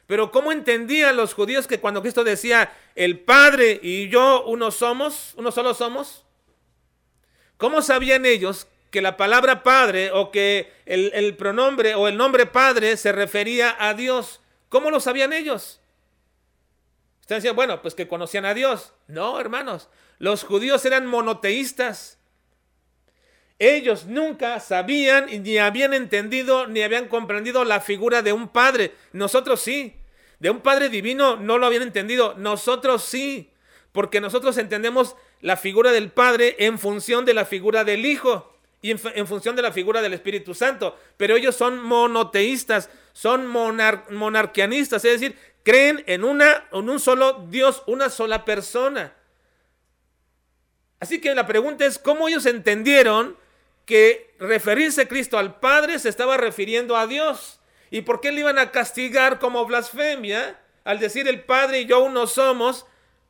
Pero 0.08 0.32
¿cómo 0.32 0.52
entendían 0.52 1.16
los 1.16 1.34
judíos 1.34 1.68
que 1.68 1.80
cuando 1.80 2.02
Cristo 2.02 2.24
decía, 2.24 2.74
el 2.96 3.20
Padre 3.20 3.80
y 3.82 4.10
yo 4.10 4.44
uno 4.46 4.72
somos, 4.72 5.34
uno 5.38 5.52
solo 5.52 5.74
somos? 5.74 6.26
¿Cómo 7.58 7.84
sabían 7.84 8.26
ellos 8.26 8.68
que 8.90 9.02
la 9.02 9.16
palabra 9.16 9.62
Padre 9.62 10.12
o 10.12 10.32
que 10.32 10.74
el, 10.86 11.12
el 11.14 11.38
pronombre 11.38 11.94
o 11.94 12.08
el 12.08 12.18
nombre 12.18 12.48
Padre 12.48 12.98
se 12.98 13.12
refería 13.12 13.76
a 13.80 13.94
Dios? 13.94 14.42
¿Cómo 14.70 14.90
lo 14.90 15.00
sabían 15.00 15.32
ellos? 15.32 15.80
Ustedes 17.22 17.44
decían, 17.44 17.56
bueno, 17.56 17.82
pues 17.84 17.94
que 17.94 18.08
conocían 18.08 18.46
a 18.46 18.56
Dios. 18.56 18.94
No, 19.08 19.40
hermanos, 19.40 19.90
los 20.22 20.44
judíos 20.44 20.86
eran 20.86 21.08
monoteístas. 21.08 22.20
Ellos 23.58 24.06
nunca 24.06 24.60
sabían 24.60 25.26
ni 25.42 25.58
habían 25.58 25.96
entendido 25.96 26.68
ni 26.68 26.84
habían 26.84 27.08
comprendido 27.08 27.64
la 27.66 27.80
figura 27.80 28.22
de 28.22 28.32
un 28.32 28.48
padre. 28.48 28.94
Nosotros 29.14 29.62
sí. 29.62 29.96
De 30.38 30.52
un 30.52 30.60
padre 30.60 30.90
divino 30.90 31.38
no 31.38 31.58
lo 31.58 31.66
habían 31.66 31.82
entendido. 31.82 32.36
Nosotros 32.38 33.04
sí. 33.04 33.50
Porque 33.94 34.22
nosotros 34.22 34.60
entendemos 34.60 35.16
la 35.40 35.58
figura 35.58 35.92
del 35.92 36.12
padre 36.12 36.56
en 36.60 36.78
función 36.78 37.26
de 37.26 37.34
la 37.34 37.46
figura 37.46 37.84
del 37.84 38.06
hijo 38.06 38.60
y 38.84 38.92
en, 38.92 39.28
función 39.28 39.56
de 39.56 39.64
la 39.64 39.72
figura 39.72 40.04
del 40.04 40.14
Espíritu 40.14 40.54
Santo. 40.54 41.00
Pero 41.18 41.36
ellos 41.36 41.56
son 41.56 41.82
monoteístas, 41.82 42.92
son 43.14 43.48
monarquianistas, 43.48 45.04
es 45.04 45.20
decir, 45.20 45.36
creen 45.64 46.04
en, 46.06 46.24
una, 46.24 46.68
en 46.72 46.88
un 46.88 47.00
solo 47.00 47.48
Dios, 47.50 47.82
una 47.88 48.12
sola 48.12 48.46
persona. 48.46 49.16
Así 51.02 51.20
que 51.20 51.34
la 51.34 51.48
pregunta 51.48 51.84
es, 51.84 51.98
¿cómo 51.98 52.28
ellos 52.28 52.46
entendieron 52.46 53.36
que 53.86 54.36
referirse 54.38 55.08
Cristo 55.08 55.40
al 55.40 55.60
Padre 55.60 55.98
se 55.98 56.10
estaba 56.10 56.38
refiriendo 56.38 56.96
a 56.96 57.08
Dios? 57.08 57.60
¿Y 57.90 58.02
por 58.02 58.22
qué 58.22 58.32
le 58.32 58.42
iban 58.42 58.60
a 58.60 58.72
castigar 58.72 59.40
como 59.40 59.66
blasfemia 59.66 60.62
al 60.84 61.00
decir 61.00 61.28
el 61.28 61.44
Padre 61.44 61.82
y 61.82 61.86
yo 61.88 62.04
uno 62.04 62.28
somos? 62.28 62.86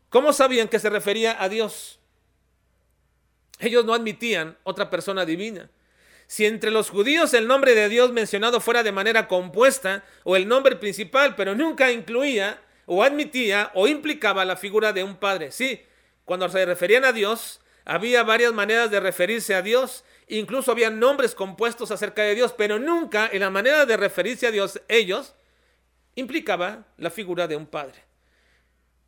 ¿Cómo 0.10 0.34
sabían 0.34 0.68
que 0.68 0.80
se 0.80 0.90
refería 0.90 1.42
a 1.42 1.48
Dios? 1.48 2.01
Ellos 3.60 3.86
no 3.86 3.94
admitían 3.94 4.58
otra 4.63 4.90
persona 4.90 5.25
divina. 5.25 5.70
Si 6.28 6.46
entre 6.46 6.72
los 6.72 6.90
judíos 6.90 7.34
el 7.34 7.48
nombre 7.48 7.74
de 7.74 7.88
Dios 7.88 8.12
mencionado 8.12 8.60
fuera 8.60 8.84
de 8.84 8.92
manera 8.92 9.30
compuesta 9.30 10.04
o 10.25 10.36
el 10.36 10.46
nombre 10.46 10.75
principal, 10.75 11.36
pero 11.38 11.56
nunca 11.56 11.90
incluía 11.90 12.62
o 12.86 13.01
admitía 13.01 13.72
o 13.75 13.88
implicaba 13.88 14.44
la 14.44 14.58
figura 14.58 14.92
de 14.92 15.06
un 15.06 15.16
padre. 15.16 15.54
Sí, 15.54 15.86
cuando 16.25 16.50
se 16.50 16.66
referían 16.66 17.06
a 17.06 17.13
Dios, 17.13 17.61
había 17.86 18.24
varias 18.24 18.54
maneras 18.54 18.92
de 18.92 19.00
referirse 19.00 19.56
a 19.56 19.62
Dios, 19.62 20.04
incluso 20.28 20.72
había 20.72 20.90
nombres 20.90 21.36
compuestos 21.36 21.92
acerca 21.92 22.24
de 22.24 22.36
Dios, 22.36 22.54
pero 22.58 22.80
nunca 22.80 23.30
en 23.32 23.42
la 23.42 23.50
manera 23.50 23.86
de 23.86 23.98
referirse 23.98 24.48
a 24.48 24.52
Dios 24.52 24.82
ellos 24.88 25.36
implicaba 26.16 26.86
la 26.98 27.10
figura 27.10 27.48
de 27.48 27.56
un 27.56 27.66
padre. 27.66 28.04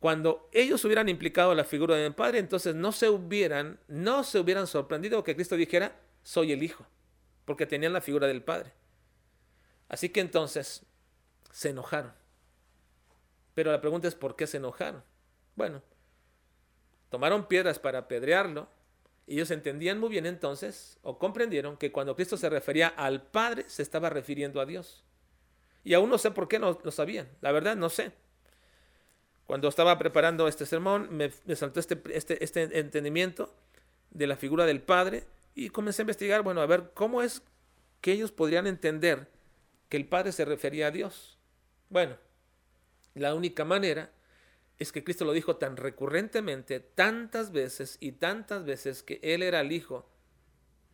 Cuando 0.00 0.50
ellos 0.52 0.84
hubieran 0.84 1.08
implicado 1.08 1.54
la 1.54 1.64
figura 1.64 1.96
de 1.96 2.06
un 2.06 2.14
padre, 2.14 2.38
entonces 2.38 2.74
no 2.74 2.92
se 2.92 3.08
hubieran, 3.08 3.78
no 3.88 4.22
se 4.22 4.38
hubieran 4.38 4.66
sorprendido 4.66 5.24
que 5.24 5.34
Cristo 5.34 5.56
dijera, 5.56 5.96
soy 6.22 6.52
el 6.52 6.62
Hijo, 6.62 6.86
porque 7.44 7.66
tenían 7.66 7.92
la 7.92 8.00
figura 8.00 8.26
del 8.26 8.42
Padre. 8.42 8.72
Así 9.88 10.10
que 10.10 10.20
entonces 10.20 10.82
se 11.52 11.70
enojaron. 11.70 12.12
Pero 13.54 13.70
la 13.70 13.80
pregunta 13.80 14.08
es, 14.08 14.14
¿por 14.14 14.36
qué 14.36 14.46
se 14.46 14.56
enojaron? 14.56 15.02
Bueno, 15.54 15.82
tomaron 17.14 17.46
piedras 17.46 17.78
para 17.78 18.00
apedrearlo. 18.00 18.66
Ellos 19.28 19.52
entendían 19.52 20.00
muy 20.00 20.08
bien 20.08 20.26
entonces, 20.26 20.98
o 21.02 21.16
comprendieron, 21.16 21.76
que 21.76 21.92
cuando 21.92 22.16
Cristo 22.16 22.36
se 22.36 22.50
refería 22.50 22.88
al 22.88 23.22
Padre, 23.22 23.66
se 23.68 23.82
estaba 23.82 24.10
refiriendo 24.10 24.60
a 24.60 24.66
Dios. 24.66 25.04
Y 25.84 25.94
aún 25.94 26.10
no 26.10 26.18
sé 26.18 26.32
por 26.32 26.48
qué 26.48 26.58
no 26.58 26.76
lo 26.82 26.90
sabían. 26.90 27.28
La 27.40 27.52
verdad, 27.52 27.76
no 27.76 27.88
sé. 27.88 28.10
Cuando 29.46 29.68
estaba 29.68 29.96
preparando 29.96 30.48
este 30.48 30.66
sermón, 30.66 31.06
me, 31.12 31.30
saltó 31.54 31.78
este, 31.78 32.02
este, 32.10 32.42
este 32.42 32.80
entendimiento 32.80 33.54
de 34.10 34.26
la 34.26 34.34
figura 34.34 34.66
del 34.66 34.82
Padre 34.82 35.22
y 35.54 35.68
comencé 35.68 36.02
a 36.02 36.06
investigar, 36.10 36.42
bueno, 36.42 36.62
a 36.62 36.66
ver 36.66 36.90
cómo 36.94 37.22
es 37.22 37.42
que 38.00 38.10
ellos 38.10 38.32
podrían 38.32 38.66
entender 38.66 39.28
que 39.88 39.98
el 39.98 40.06
Padre 40.08 40.32
se 40.32 40.44
refería 40.44 40.88
a 40.88 40.90
Dios. 40.90 41.38
Bueno, 41.90 42.16
la 43.14 43.36
única 43.36 43.64
manera 43.64 44.10
es 44.78 44.92
que 44.92 45.04
Cristo 45.04 45.24
lo 45.24 45.32
dijo 45.32 45.56
tan 45.56 45.76
recurrentemente, 45.76 46.80
tantas 46.80 47.52
veces 47.52 47.96
y 48.00 48.12
tantas 48.12 48.64
veces 48.64 49.02
que 49.02 49.20
Él 49.22 49.42
era 49.42 49.60
el 49.60 49.72
Hijo 49.72 50.08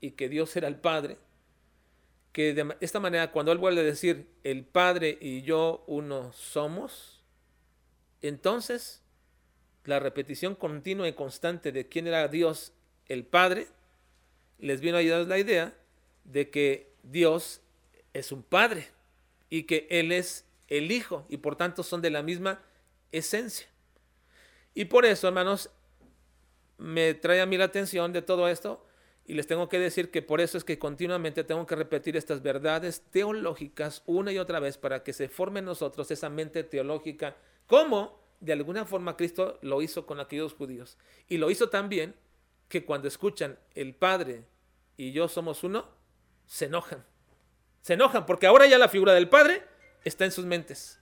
y 0.01 0.13
que 0.13 0.29
Dios 0.29 0.55
era 0.57 0.69
el 0.69 0.77
Padre, 0.77 1.19
que 2.33 2.55
de 2.55 2.77
esta 2.81 3.01
manera 3.01 3.33
cuando 3.33 3.53
Él 3.53 3.59
vuelve 3.59 3.81
a 3.81 3.85
decir, 3.85 4.29
el 4.45 4.65
Padre 4.65 5.17
y 5.21 5.43
yo 5.43 5.85
uno 5.87 6.33
somos, 6.33 7.25
entonces 8.23 9.03
la 9.85 9.99
repetición 9.99 10.55
continua 10.55 11.09
y 11.09 11.15
constante 11.15 11.73
de 11.73 11.89
quién 11.89 12.07
era 12.07 12.29
Dios 12.29 12.73
el 13.07 13.25
Padre, 13.25 13.67
les 14.59 14.81
vino 14.83 14.97
a 14.97 15.01
ayudar 15.01 15.27
la 15.27 15.39
idea 15.39 15.75
de 16.25 16.51
que 16.51 16.93
Dios 17.03 17.63
es 18.13 18.31
un 18.31 18.43
Padre 18.43 18.89
y 19.49 19.63
que 19.63 19.87
Él 19.91 20.13
es 20.13 20.45
el 20.69 20.93
Hijo 20.93 21.25
y 21.31 21.39
por 21.39 21.57
tanto 21.57 21.83
son 21.83 22.03
de 22.03 22.11
la 22.11 22.23
misma 22.23 22.63
esencia. 23.11 23.70
Y 24.75 24.87
por 24.87 25.05
eso, 25.05 25.29
hermanos, 25.29 25.71
me 26.79 27.15
trae 27.15 27.41
a 27.41 27.47
mí 27.47 27.57
la 27.57 27.65
atención 27.65 28.13
de 28.13 28.23
todo 28.23 28.49
esto 28.49 28.85
y 29.27 29.35
les 29.35 29.47
tengo 29.47 29.69
que 29.69 29.79
decir 29.79 30.11
que 30.11 30.23
por 30.23 30.41
eso 30.41 30.59
es 30.59 30.65
que 30.65 30.79
continuamente 30.79 31.45
tengo 31.45 31.67
que 31.67 31.77
repetir 31.77 32.17
estas 32.17 32.43
verdades 32.43 33.03
teológicas 33.11 34.03
una 34.07 34.33
y 34.33 34.39
otra 34.39 34.61
vez 34.61 34.79
para 34.79 35.03
que 35.03 35.13
se 35.13 35.29
forme 35.29 35.61
en 35.61 35.67
nosotros 35.67 36.11
esa 36.11 36.29
mente 36.29 36.65
teológica, 36.65 37.37
como 37.67 38.21
de 38.41 38.53
alguna 38.53 38.87
forma 38.87 39.17
Cristo 39.17 39.59
lo 39.63 39.83
hizo 39.83 40.07
con 40.07 40.21
aquellos 40.21 40.55
judíos. 40.55 40.97
Y 41.29 41.37
lo 41.37 41.51
hizo 41.51 41.69
también 41.69 42.15
que 42.69 42.85
cuando 42.85 43.09
escuchan 43.09 43.59
el 43.75 43.95
Padre 43.95 44.45
y 44.97 45.13
yo 45.13 45.29
somos 45.29 45.63
uno, 45.65 45.89
se 46.47 46.67
enojan. 46.67 47.05
Se 47.83 47.95
enojan 47.95 48.27
porque 48.27 48.47
ahora 48.47 48.67
ya 48.67 48.79
la 48.79 48.89
figura 48.89 49.13
del 49.13 49.29
Padre 49.29 49.63
está 50.05 50.25
en 50.25 50.33
sus 50.33 50.47
mentes. 50.47 51.00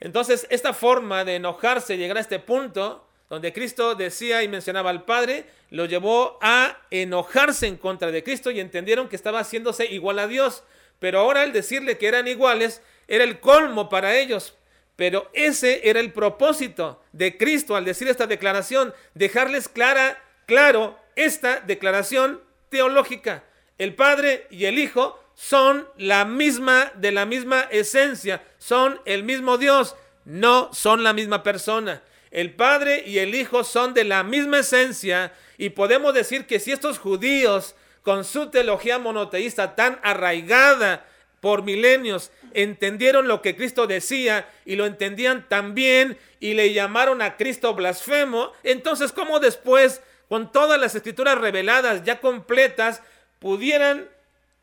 Entonces, 0.00 0.46
esta 0.50 0.72
forma 0.72 1.24
de 1.24 1.36
enojarse, 1.36 1.96
llegar 1.96 2.16
a 2.16 2.20
este 2.20 2.38
punto 2.38 3.04
donde 3.28 3.52
Cristo 3.52 3.94
decía 3.94 4.42
y 4.42 4.48
mencionaba 4.48 4.90
al 4.90 5.04
Padre, 5.04 5.44
lo 5.70 5.84
llevó 5.84 6.38
a 6.40 6.78
enojarse 6.90 7.66
en 7.66 7.76
contra 7.76 8.10
de 8.10 8.24
Cristo 8.24 8.50
y 8.50 8.60
entendieron 8.60 9.08
que 9.08 9.16
estaba 9.16 9.40
haciéndose 9.40 9.86
igual 9.86 10.18
a 10.18 10.26
Dios. 10.26 10.64
Pero 10.98 11.20
ahora 11.20 11.44
el 11.44 11.52
decirle 11.52 11.98
que 11.98 12.08
eran 12.08 12.26
iguales 12.26 12.80
era 13.06 13.24
el 13.24 13.40
colmo 13.40 13.88
para 13.88 14.16
ellos. 14.16 14.54
Pero 14.96 15.30
ese 15.32 15.88
era 15.88 16.00
el 16.00 16.12
propósito 16.12 17.02
de 17.12 17.36
Cristo 17.36 17.76
al 17.76 17.84
decir 17.84 18.08
esta 18.08 18.26
declaración, 18.26 18.94
dejarles 19.14 19.68
clara, 19.68 20.20
claro, 20.46 20.98
esta 21.14 21.60
declaración 21.60 22.40
teológica. 22.70 23.44
El 23.76 23.94
Padre 23.94 24.46
y 24.50 24.64
el 24.64 24.78
Hijo 24.78 25.22
son 25.40 25.86
la 25.96 26.24
misma, 26.24 26.90
de 26.96 27.12
la 27.12 27.24
misma 27.24 27.60
esencia, 27.70 28.42
son 28.58 29.00
el 29.04 29.22
mismo 29.22 29.56
Dios, 29.56 29.94
no 30.24 30.68
son 30.74 31.04
la 31.04 31.12
misma 31.12 31.44
persona. 31.44 32.02
El 32.32 32.54
Padre 32.54 33.04
y 33.06 33.18
el 33.18 33.36
Hijo 33.36 33.62
son 33.62 33.94
de 33.94 34.02
la 34.02 34.24
misma 34.24 34.58
esencia 34.58 35.32
y 35.56 35.70
podemos 35.70 36.12
decir 36.12 36.48
que 36.48 36.58
si 36.58 36.72
estos 36.72 36.98
judíos 36.98 37.76
con 38.02 38.24
su 38.24 38.50
teología 38.50 38.98
monoteísta 38.98 39.76
tan 39.76 40.00
arraigada 40.02 41.06
por 41.40 41.62
milenios 41.62 42.32
entendieron 42.52 43.28
lo 43.28 43.40
que 43.40 43.54
Cristo 43.54 43.86
decía 43.86 44.50
y 44.64 44.74
lo 44.74 44.86
entendían 44.86 45.48
también 45.48 46.18
y 46.40 46.54
le 46.54 46.72
llamaron 46.72 47.22
a 47.22 47.36
Cristo 47.36 47.74
blasfemo, 47.74 48.52
entonces 48.64 49.12
¿cómo 49.12 49.38
después, 49.38 50.02
con 50.28 50.50
todas 50.50 50.80
las 50.80 50.96
escrituras 50.96 51.38
reveladas 51.38 52.02
ya 52.02 52.18
completas, 52.18 53.02
pudieran 53.38 54.08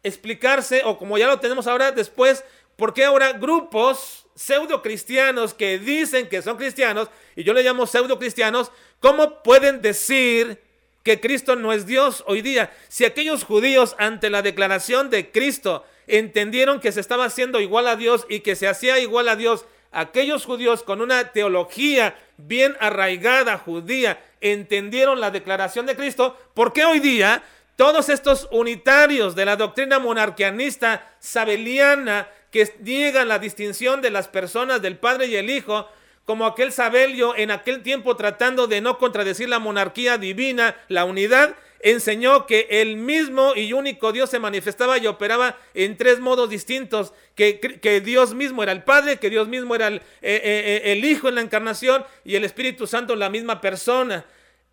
explicarse, 0.06 0.84
o 0.86 0.98
como 0.98 1.18
ya 1.18 1.28
lo 1.28 1.40
tenemos 1.40 1.66
ahora 1.66 1.92
después, 1.92 2.44
por 2.76 2.94
qué 2.94 3.06
ahora 3.06 3.34
grupos 3.34 4.28
pseudo 4.36 4.82
cristianos 4.82 5.54
que 5.54 5.80
dicen 5.80 6.30
que 6.30 6.44
son 6.44 6.58
cristianos, 6.58 7.10
y 7.36 7.44
yo 7.44 7.54
le 7.54 7.64
llamo 7.64 7.88
pseudo 7.88 8.20
cristianos, 8.20 8.72
¿cómo 9.00 9.42
pueden 9.42 9.82
decir 9.82 10.62
que 11.04 11.20
Cristo 11.20 11.56
no 11.56 11.74
es 11.74 11.88
Dios 11.88 12.24
hoy 12.28 12.44
día? 12.44 12.72
Si 12.88 13.04
aquellos 13.04 13.44
judíos 13.44 13.96
ante 13.98 14.30
la 14.30 14.44
declaración 14.44 15.10
de 15.10 15.32
Cristo 15.32 15.84
entendieron 16.06 16.80
que 16.80 16.92
se 16.92 17.00
estaba 17.00 17.26
haciendo 17.26 17.60
igual 17.60 17.88
a 17.88 17.96
Dios 17.96 18.28
y 18.30 18.42
que 18.42 18.56
se 18.56 18.68
hacía 18.68 19.00
igual 19.00 19.28
a 19.28 19.36
Dios, 19.36 19.66
aquellos 19.92 20.46
judíos 20.46 20.84
con 20.84 21.02
una 21.02 21.32
teología 21.32 22.16
bien 22.38 22.76
arraigada 22.80 23.58
judía 23.58 24.24
entendieron 24.40 25.20
la 25.20 25.32
declaración 25.32 25.88
de 25.88 25.96
Cristo, 25.96 26.38
¿por 26.54 26.74
qué 26.74 26.86
hoy 26.86 27.00
día 27.00 27.42
todos 27.76 28.10
estos 28.10 28.48
unitarios 28.52 29.36
de 29.36 29.46
la 29.46 29.56
doctrina 29.56 30.00
monarquianista 30.00 31.14
sabeliana 31.20 32.28
que 32.52 32.74
niegan 32.80 33.28
la 33.28 33.40
distinción 33.40 34.02
de 34.02 34.12
las 34.12 34.28
personas 34.28 34.82
del 34.82 34.98
Padre 34.98 35.28
y 35.28 35.36
el 35.36 35.50
Hijo, 35.50 35.90
como 36.24 36.46
aquel 36.46 36.72
Sabelio 36.72 37.36
en 37.36 37.52
aquel 37.52 37.84
tiempo 37.84 38.16
tratando 38.16 38.68
de 38.68 38.82
no 38.82 38.98
contradecir 38.98 39.50
la 39.50 39.60
monarquía 39.60 40.18
divina, 40.18 40.76
la 40.88 41.06
unidad, 41.06 41.56
enseñó 41.82 42.48
que 42.48 42.68
el 42.70 42.96
mismo 42.96 43.54
y 43.56 43.74
único 43.74 44.12
Dios 44.12 44.30
se 44.30 44.40
manifestaba 44.40 44.98
y 44.98 45.06
operaba 45.06 45.58
en 45.74 45.98
tres 45.98 46.20
modos 46.20 46.50
distintos, 46.50 47.14
que, 47.36 47.60
que 47.60 48.02
Dios 48.02 48.34
mismo 48.34 48.64
era 48.64 48.72
el 48.72 48.84
Padre, 48.84 49.18
que 49.18 49.30
Dios 49.30 49.48
mismo 49.48 49.76
era 49.76 49.88
el, 49.88 49.96
eh, 49.96 50.02
eh, 50.22 50.42
eh, 50.44 50.92
el 50.94 51.06
Hijo 51.06 51.30
en 51.30 51.36
la 51.36 51.42
encarnación 51.42 52.04
y 52.24 52.36
el 52.36 52.46
Espíritu 52.46 52.88
Santo 52.88 53.14
en 53.14 53.20
la 53.20 53.30
misma 53.30 53.62
persona. 53.62 54.26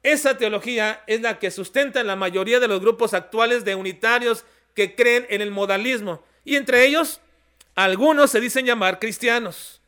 Esa 0.03 0.37
teología 0.37 1.05
es 1.07 1.21
la 1.21 1.39
que 1.39 1.51
sustenta 1.51 2.03
la 2.03 2.17
mayoría 2.17 2.59
de 2.59 2.69
los 2.69 2.81
grupos 2.81 3.15
actuales 3.15 3.65
de 3.65 3.77
unitarios 3.77 4.45
que 4.75 4.97
creen 4.97 5.27
en 5.29 5.41
el 5.41 5.51
modalismo. 5.51 6.25
Y 6.45 6.57
entre 6.57 6.85
ellos, 6.85 7.21
algunos 7.75 8.31
se 8.31 8.41
dicen 8.41 8.67
llamar 8.67 8.99
cristianos. 8.99 9.81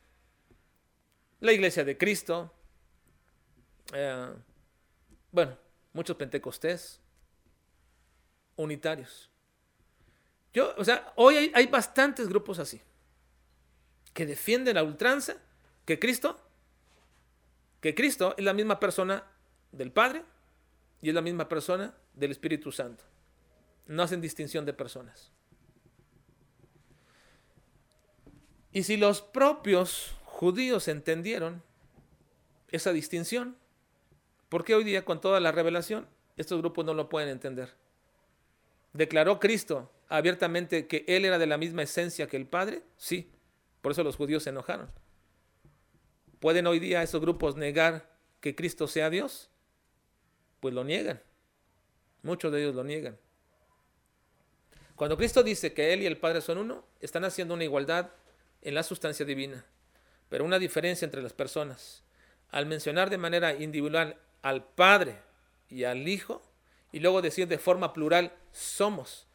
La 1.40 1.52
iglesia 1.52 1.84
de 1.84 1.98
Cristo. 1.98 2.52
Eh, 3.92 4.28
bueno, 5.32 5.58
muchos 5.92 6.16
pentecostés. 6.16 7.00
Unitarios. 8.56 9.30
Yo, 10.52 10.74
o 10.76 10.84
sea, 10.84 11.12
hoy 11.16 11.36
hay, 11.36 11.52
hay 11.54 11.66
bastantes 11.66 12.28
grupos 12.28 12.60
así. 12.60 12.80
Que 14.12 14.26
defienden 14.26 14.76
la 14.76 14.84
ultranza 14.84 15.36
que 15.84 15.98
Cristo, 15.98 16.40
que 17.80 17.96
Cristo 17.96 18.34
es 18.38 18.44
la 18.44 18.54
misma 18.54 18.78
persona 18.78 19.24
del 19.76 19.92
Padre 19.92 20.24
y 21.02 21.08
es 21.08 21.14
la 21.14 21.20
misma 21.20 21.48
persona 21.48 21.94
del 22.14 22.30
Espíritu 22.30 22.72
Santo. 22.72 23.04
No 23.86 24.02
hacen 24.02 24.20
distinción 24.20 24.64
de 24.64 24.72
personas. 24.72 25.30
Y 28.72 28.82
si 28.82 28.96
los 28.96 29.20
propios 29.20 30.14
judíos 30.24 30.88
entendieron 30.88 31.62
esa 32.70 32.92
distinción, 32.92 33.56
¿por 34.48 34.64
qué 34.64 34.74
hoy 34.74 34.82
día 34.82 35.04
con 35.04 35.20
toda 35.20 35.38
la 35.38 35.52
revelación 35.52 36.08
estos 36.36 36.58
grupos 36.58 36.84
no 36.84 36.94
lo 36.94 37.08
pueden 37.08 37.28
entender? 37.28 37.74
¿Declaró 38.92 39.38
Cristo 39.38 39.92
abiertamente 40.08 40.86
que 40.86 41.04
Él 41.06 41.24
era 41.24 41.38
de 41.38 41.46
la 41.46 41.58
misma 41.58 41.82
esencia 41.82 42.26
que 42.26 42.36
el 42.36 42.46
Padre? 42.46 42.82
Sí, 42.96 43.30
por 43.80 43.92
eso 43.92 44.02
los 44.02 44.16
judíos 44.16 44.42
se 44.42 44.50
enojaron. 44.50 44.90
¿Pueden 46.40 46.66
hoy 46.66 46.78
día 46.78 47.02
esos 47.02 47.20
grupos 47.20 47.56
negar 47.56 48.10
que 48.40 48.54
Cristo 48.54 48.88
sea 48.88 49.08
Dios? 49.08 49.50
Pues 50.64 50.72
lo 50.72 50.82
niegan. 50.82 51.20
Muchos 52.22 52.50
de 52.50 52.62
ellos 52.62 52.74
lo 52.74 52.84
niegan. 52.84 53.18
Cuando 54.96 55.18
Cristo 55.18 55.42
dice 55.42 55.74
que 55.74 55.92
Él 55.92 56.00
y 56.00 56.06
el 56.06 56.16
Padre 56.16 56.40
son 56.40 56.56
uno, 56.56 56.86
están 57.02 57.26
haciendo 57.26 57.52
una 57.52 57.64
igualdad 57.64 58.12
en 58.62 58.74
la 58.74 58.82
sustancia 58.82 59.26
divina, 59.26 59.62
pero 60.30 60.42
una 60.42 60.58
diferencia 60.58 61.04
entre 61.04 61.20
las 61.20 61.34
personas. 61.34 62.02
Al 62.48 62.64
mencionar 62.64 63.10
de 63.10 63.18
manera 63.18 63.52
individual 63.52 64.16
al 64.40 64.64
Padre 64.64 65.18
y 65.68 65.84
al 65.84 66.08
Hijo, 66.08 66.40
y 66.92 67.00
luego 67.00 67.20
decir 67.20 67.46
de 67.46 67.58
forma 67.58 67.92
plural 67.92 68.32
somos, 68.50 69.26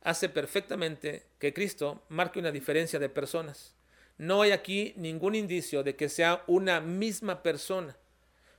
hace 0.00 0.28
perfectamente 0.28 1.26
que 1.38 1.54
Cristo 1.54 2.02
marque 2.08 2.40
una 2.40 2.50
diferencia 2.50 2.98
de 2.98 3.08
personas. 3.08 3.76
No 4.18 4.42
hay 4.42 4.50
aquí 4.50 4.94
ningún 4.96 5.36
indicio 5.36 5.84
de 5.84 5.94
que 5.94 6.08
sea 6.08 6.42
una 6.48 6.80
misma 6.80 7.44
persona. 7.44 7.96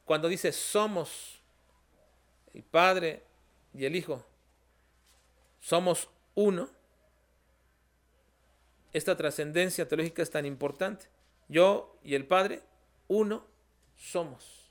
Cuando 0.05 0.29
dice 0.29 0.53
somos, 0.53 1.32
el 2.53 2.63
Padre 2.63 3.23
y 3.73 3.85
el 3.85 3.95
Hijo 3.95 4.25
somos 5.63 6.09
uno, 6.35 6.69
esta 8.91 9.15
trascendencia 9.15 9.87
teológica 9.87 10.21
es 10.21 10.29
tan 10.29 10.45
importante. 10.45 11.05
Yo 11.47 11.97
y 12.03 12.15
el 12.15 12.27
Padre, 12.27 12.61
uno 13.07 13.47
somos. 13.95 14.69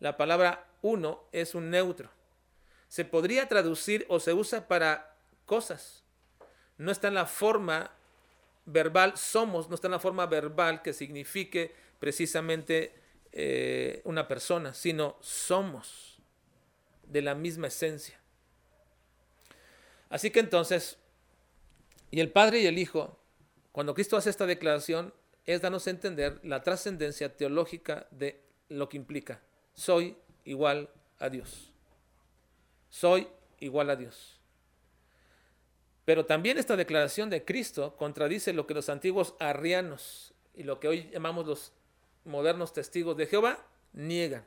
La 0.00 0.16
palabra 0.16 0.68
uno 0.82 1.24
es 1.32 1.54
un 1.54 1.70
neutro. 1.70 2.10
Se 2.88 3.04
podría 3.04 3.48
traducir 3.48 4.04
o 4.08 4.20
se 4.20 4.34
usa 4.34 4.68
para 4.68 5.16
cosas. 5.46 6.04
No 6.76 6.92
está 6.92 7.08
en 7.08 7.14
la 7.14 7.26
forma 7.26 7.90
verbal, 8.66 9.16
somos, 9.16 9.68
no 9.68 9.74
está 9.74 9.88
en 9.88 9.92
la 9.92 9.98
forma 9.98 10.26
verbal 10.26 10.82
que 10.82 10.92
signifique 10.92 11.74
precisamente 11.98 12.94
eh, 13.32 14.02
una 14.04 14.28
persona, 14.28 14.74
sino 14.74 15.16
somos 15.20 16.17
de 17.08 17.22
la 17.22 17.34
misma 17.34 17.68
esencia. 17.68 18.18
Así 20.08 20.30
que 20.30 20.40
entonces, 20.40 20.98
y 22.10 22.20
el 22.20 22.30
Padre 22.30 22.60
y 22.60 22.66
el 22.66 22.78
Hijo, 22.78 23.18
cuando 23.72 23.94
Cristo 23.94 24.16
hace 24.16 24.30
esta 24.30 24.46
declaración, 24.46 25.12
es 25.44 25.60
darnos 25.60 25.86
a 25.86 25.90
entender 25.90 26.40
la 26.42 26.62
trascendencia 26.62 27.36
teológica 27.36 28.06
de 28.10 28.42
lo 28.68 28.88
que 28.88 28.96
implica. 28.96 29.40
Soy 29.74 30.16
igual 30.44 30.90
a 31.18 31.28
Dios. 31.28 31.72
Soy 32.90 33.28
igual 33.60 33.90
a 33.90 33.96
Dios. 33.96 34.40
Pero 36.04 36.24
también 36.26 36.58
esta 36.58 36.76
declaración 36.76 37.28
de 37.28 37.44
Cristo 37.44 37.96
contradice 37.96 38.52
lo 38.52 38.66
que 38.66 38.74
los 38.74 38.88
antiguos 38.88 39.34
arrianos 39.40 40.32
y 40.54 40.62
lo 40.62 40.80
que 40.80 40.88
hoy 40.88 41.10
llamamos 41.10 41.46
los 41.46 41.72
modernos 42.24 42.72
testigos 42.72 43.16
de 43.16 43.26
Jehová 43.26 43.64
niegan 43.92 44.44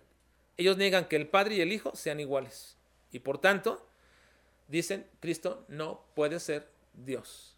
ellos 0.62 0.78
niegan 0.78 1.06
que 1.06 1.16
el 1.16 1.28
Padre 1.28 1.56
y 1.56 1.62
el 1.62 1.72
Hijo 1.72 1.96
sean 1.96 2.20
iguales. 2.20 2.78
Y 3.12 3.20
por 3.20 3.40
tanto, 3.40 3.88
dicen 4.68 5.08
Cristo 5.20 5.66
no 5.68 6.06
puede 6.16 6.40
ser 6.40 6.70
Dios. 6.94 7.58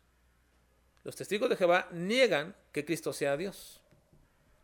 Los 1.03 1.15
testigos 1.15 1.49
de 1.49 1.57
Jehová 1.57 1.87
niegan 1.91 2.55
que 2.71 2.85
Cristo 2.85 3.13
sea 3.13 3.37
Dios. 3.37 3.81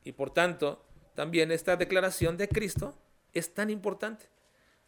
Y 0.04 0.13
por 0.13 0.32
tanto, 0.32 0.84
también 1.15 1.52
esta 1.52 1.75
declaración 1.75 2.38
de 2.38 2.47
Cristo 2.47 2.97
es 3.34 3.54
tan 3.54 3.69
importante. 3.69 4.25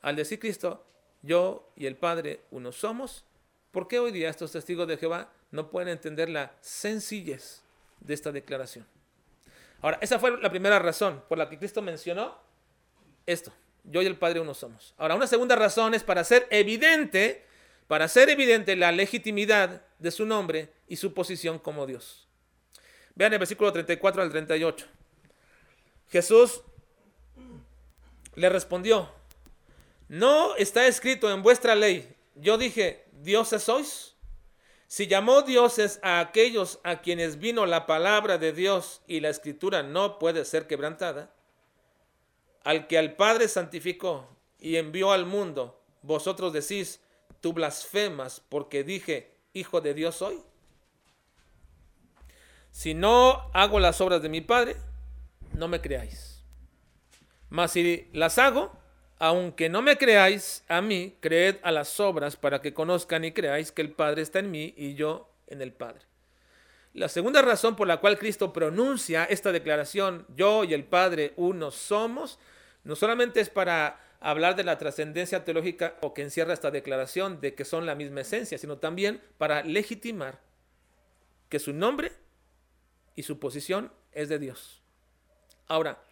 Al 0.02 0.16
decir 0.16 0.40
Cristo, 0.40 0.86
yo 1.22 1.72
y 1.76 1.86
el 1.86 1.98
Padre 1.98 2.42
uno 2.52 2.72
somos, 2.72 3.26
¿por 3.72 3.88
qué 3.88 4.00
hoy 4.00 4.12
día 4.12 4.30
estos 4.30 4.52
testigos 4.52 4.88
de 4.88 4.98
Jehová 4.98 5.32
no 5.52 5.70
pueden 5.70 5.90
entender 5.90 6.30
la 6.30 6.56
sencillez 6.62 7.64
de 8.00 8.14
esta 8.14 8.32
declaración? 8.32 8.88
Ahora, 9.82 9.98
esa 10.02 10.20
fue 10.20 10.40
la 10.40 10.50
primera 10.50 10.80
razón 10.80 11.24
por 11.28 11.38
la 11.38 11.50
que 11.50 11.58
Cristo 11.58 11.82
mencionó 11.82 12.38
esto. 13.26 13.52
Yo 13.84 14.02
y 14.02 14.06
el 14.06 14.18
Padre 14.18 14.40
uno 14.40 14.54
somos. 14.54 14.94
Ahora, 14.98 15.16
una 15.16 15.28
segunda 15.28 15.56
razón 15.56 15.94
es 15.94 16.04
para 16.04 16.22
hacer 16.22 16.48
evidente, 16.52 17.46
para 17.88 18.06
hacer 18.06 18.30
evidente 18.30 18.76
la 18.76 18.92
legitimidad 18.92 19.82
de 20.00 20.12
su 20.12 20.26
nombre 20.26 20.70
y 20.88 20.98
su 20.98 21.14
posición 21.14 21.60
como 21.60 21.86
Dios. 21.86 22.28
Vean 23.16 23.34
el 23.34 23.40
versículo 23.40 23.72
34 23.72 24.22
al 24.22 24.30
38. 24.30 24.86
Jesús 26.10 26.62
le 28.36 28.50
respondió, 28.50 29.12
¿no 30.08 30.56
está 30.56 30.88
escrito 30.88 31.32
en 31.32 31.42
vuestra 31.42 31.76
ley? 31.76 32.16
Yo 32.36 32.58
dije, 32.58 33.06
¿dioses 33.12 33.64
sois? 33.64 34.16
Si 34.88 35.08
llamó 35.08 35.42
dioses 35.42 36.00
a 36.04 36.20
aquellos 36.20 36.80
a 36.84 37.02
quienes 37.02 37.40
vino 37.40 37.66
la 37.66 37.86
palabra 37.86 38.38
de 38.38 38.52
Dios 38.52 39.02
y 39.08 39.22
la 39.22 39.30
escritura 39.30 39.84
no 39.84 40.20
puede 40.20 40.44
ser 40.44 40.68
quebrantada, 40.68 41.34
al 42.64 42.88
que 42.88 42.98
al 42.98 43.16
Padre 43.16 43.48
santificó 43.48 44.28
y 44.60 44.78
envió 44.78 45.12
al 45.12 45.26
mundo, 45.26 45.82
vosotros 46.02 46.54
decís, 46.54 47.02
tú 47.40 47.54
blasfemas 47.54 48.42
porque 48.50 48.84
dije, 48.84 49.32
Hijo 49.54 49.82
de 49.82 49.94
Dios 49.94 50.16
soy. 50.16 50.40
Si 52.72 52.94
no 52.94 53.50
hago 53.54 53.80
las 53.80 54.00
obras 54.00 54.22
de 54.22 54.30
mi 54.30 54.40
Padre, 54.40 54.78
no 55.54 55.68
me 55.68 55.82
creáis. 55.82 56.42
Mas 57.50 57.72
si 57.72 58.08
las 58.14 58.38
hago, 58.38 58.72
aunque 59.20 59.68
no 59.68 59.82
me 59.82 59.98
creáis 59.98 60.64
a 60.70 60.82
mí, 60.82 61.18
creed 61.20 61.58
a 61.64 61.72
las 61.72 62.00
obras 62.00 62.38
para 62.38 62.62
que 62.62 62.74
conozcan 62.74 63.26
y 63.26 63.34
creáis 63.34 63.74
que 63.74 63.82
el 63.82 63.92
Padre 63.92 64.22
está 64.22 64.40
en 64.40 64.52
mí 64.52 64.74
y 64.78 64.96
yo 64.96 65.30
en 65.48 65.62
el 65.62 65.74
Padre. 65.74 66.11
La 66.94 67.08
segunda 67.08 67.42
razón 67.42 67.76
por 67.76 67.88
la 67.88 67.98
cual 67.98 68.18
Cristo 68.18 68.52
pronuncia 68.52 69.24
esta 69.24 69.52
declaración, 69.52 70.26
yo 70.36 70.66
y 70.66 70.74
el 70.74 70.84
Padre 70.84 71.34
uno 71.38 71.72
somos, 71.72 72.38
no 72.84 72.96
solamente 72.96 73.40
es 73.40 73.50
para 73.50 74.00
hablar 74.20 74.56
de 74.56 74.66
la 74.66 74.78
trascendencia 74.78 75.46
teológica 75.46 75.96
o 76.02 76.14
que 76.14 76.22
encierra 76.22 76.54
esta 76.54 76.70
declaración 76.70 77.40
de 77.40 77.56
que 77.56 77.64
son 77.64 77.86
la 77.86 77.96
misma 77.96 78.22
esencia, 78.22 78.58
sino 78.58 78.78
también 78.78 79.22
para 79.38 79.64
legitimar 79.64 80.40
que 81.48 81.60
su 81.60 81.74
nombre 81.74 82.12
y 83.16 83.24
su 83.24 83.40
posición 83.40 83.92
es 84.12 84.28
de 84.28 84.40
Dios. 84.40 84.82
Ahora, 85.68 86.04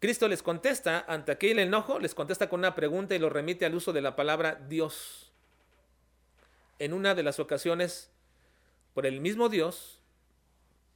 Cristo 0.00 0.26
les 0.26 0.42
contesta, 0.42 1.04
ante 1.06 1.32
aquel 1.32 1.58
enojo, 1.60 1.98
les 2.00 2.14
contesta 2.14 2.48
con 2.48 2.60
una 2.60 2.74
pregunta 2.74 3.14
y 3.14 3.18
lo 3.18 3.30
remite 3.30 3.64
al 3.64 3.74
uso 3.74 3.92
de 3.92 4.00
la 4.00 4.16
palabra 4.16 4.60
Dios. 4.68 5.32
En 6.78 6.94
una 6.94 7.14
de 7.14 7.22
las 7.22 7.38
ocasiones, 7.38 8.10
por 8.94 9.06
el 9.06 9.20
mismo 9.20 9.48
Dios, 9.48 9.99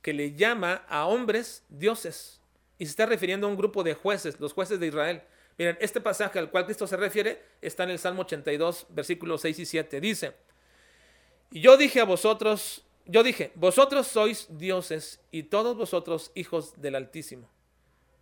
que 0.04 0.12
le 0.12 0.34
llama 0.34 0.84
a 0.88 1.06
hombres 1.06 1.64
dioses. 1.68 2.40
Y 2.78 2.84
se 2.84 2.90
está 2.90 3.06
refiriendo 3.06 3.48
a 3.48 3.50
un 3.50 3.56
grupo 3.56 3.82
de 3.82 3.94
jueces, 3.94 4.38
los 4.38 4.52
jueces 4.52 4.78
de 4.78 4.86
Israel. 4.86 5.22
Miren, 5.58 5.76
este 5.80 6.00
pasaje 6.00 6.38
al 6.38 6.50
cual 6.50 6.66
Cristo 6.66 6.86
se 6.86 6.96
refiere 6.96 7.42
está 7.60 7.82
en 7.82 7.90
el 7.90 7.98
Salmo 7.98 8.22
82, 8.22 8.86
versículos 8.90 9.40
6 9.40 9.58
y 9.58 9.66
7. 9.66 10.00
Dice, 10.00 10.34
yo 11.50 11.76
dije 11.76 12.00
a 12.00 12.04
vosotros, 12.04 12.84
yo 13.06 13.24
dije, 13.24 13.50
vosotros 13.56 14.06
sois 14.06 14.46
dioses 14.50 15.20
y 15.32 15.44
todos 15.44 15.76
vosotros 15.76 16.30
hijos 16.36 16.80
del 16.80 16.94
Altísimo 16.94 17.54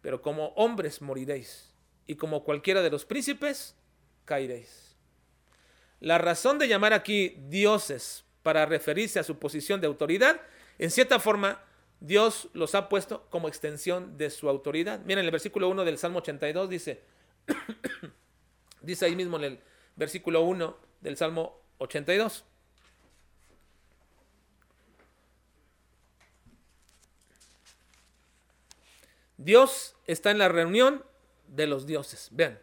pero 0.02 0.20
como 0.20 0.48
hombres 0.48 1.00
moriréis, 1.00 1.72
y 2.06 2.16
como 2.16 2.44
cualquiera 2.44 2.82
de 2.82 2.90
los 2.90 3.06
príncipes 3.06 3.76
caeréis. 4.24 4.96
La 6.00 6.18
razón 6.18 6.58
de 6.58 6.66
llamar 6.66 6.92
aquí 6.92 7.36
dioses 7.48 8.24
para 8.42 8.66
referirse 8.66 9.20
a 9.20 9.24
su 9.24 9.38
posición 9.38 9.80
de 9.80 9.86
autoridad, 9.86 10.40
en 10.78 10.90
cierta 10.90 11.20
forma, 11.20 11.62
Dios 12.02 12.48
los 12.52 12.74
ha 12.74 12.88
puesto 12.88 13.28
como 13.30 13.46
extensión 13.46 14.18
de 14.18 14.28
su 14.30 14.48
autoridad. 14.48 15.00
Miren, 15.04 15.24
el 15.24 15.30
versículo 15.30 15.68
1 15.68 15.84
del 15.84 15.98
Salmo 15.98 16.18
82 16.18 16.68
dice, 16.68 17.00
dice 18.82 19.06
ahí 19.06 19.14
mismo 19.14 19.36
en 19.36 19.44
el 19.44 19.60
versículo 19.94 20.42
1 20.42 20.76
del 21.00 21.16
Salmo 21.16 21.60
82. 21.78 22.44
Dios 29.36 29.94
está 30.08 30.32
en 30.32 30.38
la 30.38 30.48
reunión 30.48 31.04
de 31.46 31.68
los 31.68 31.86
dioses. 31.86 32.30
Vean, 32.32 32.58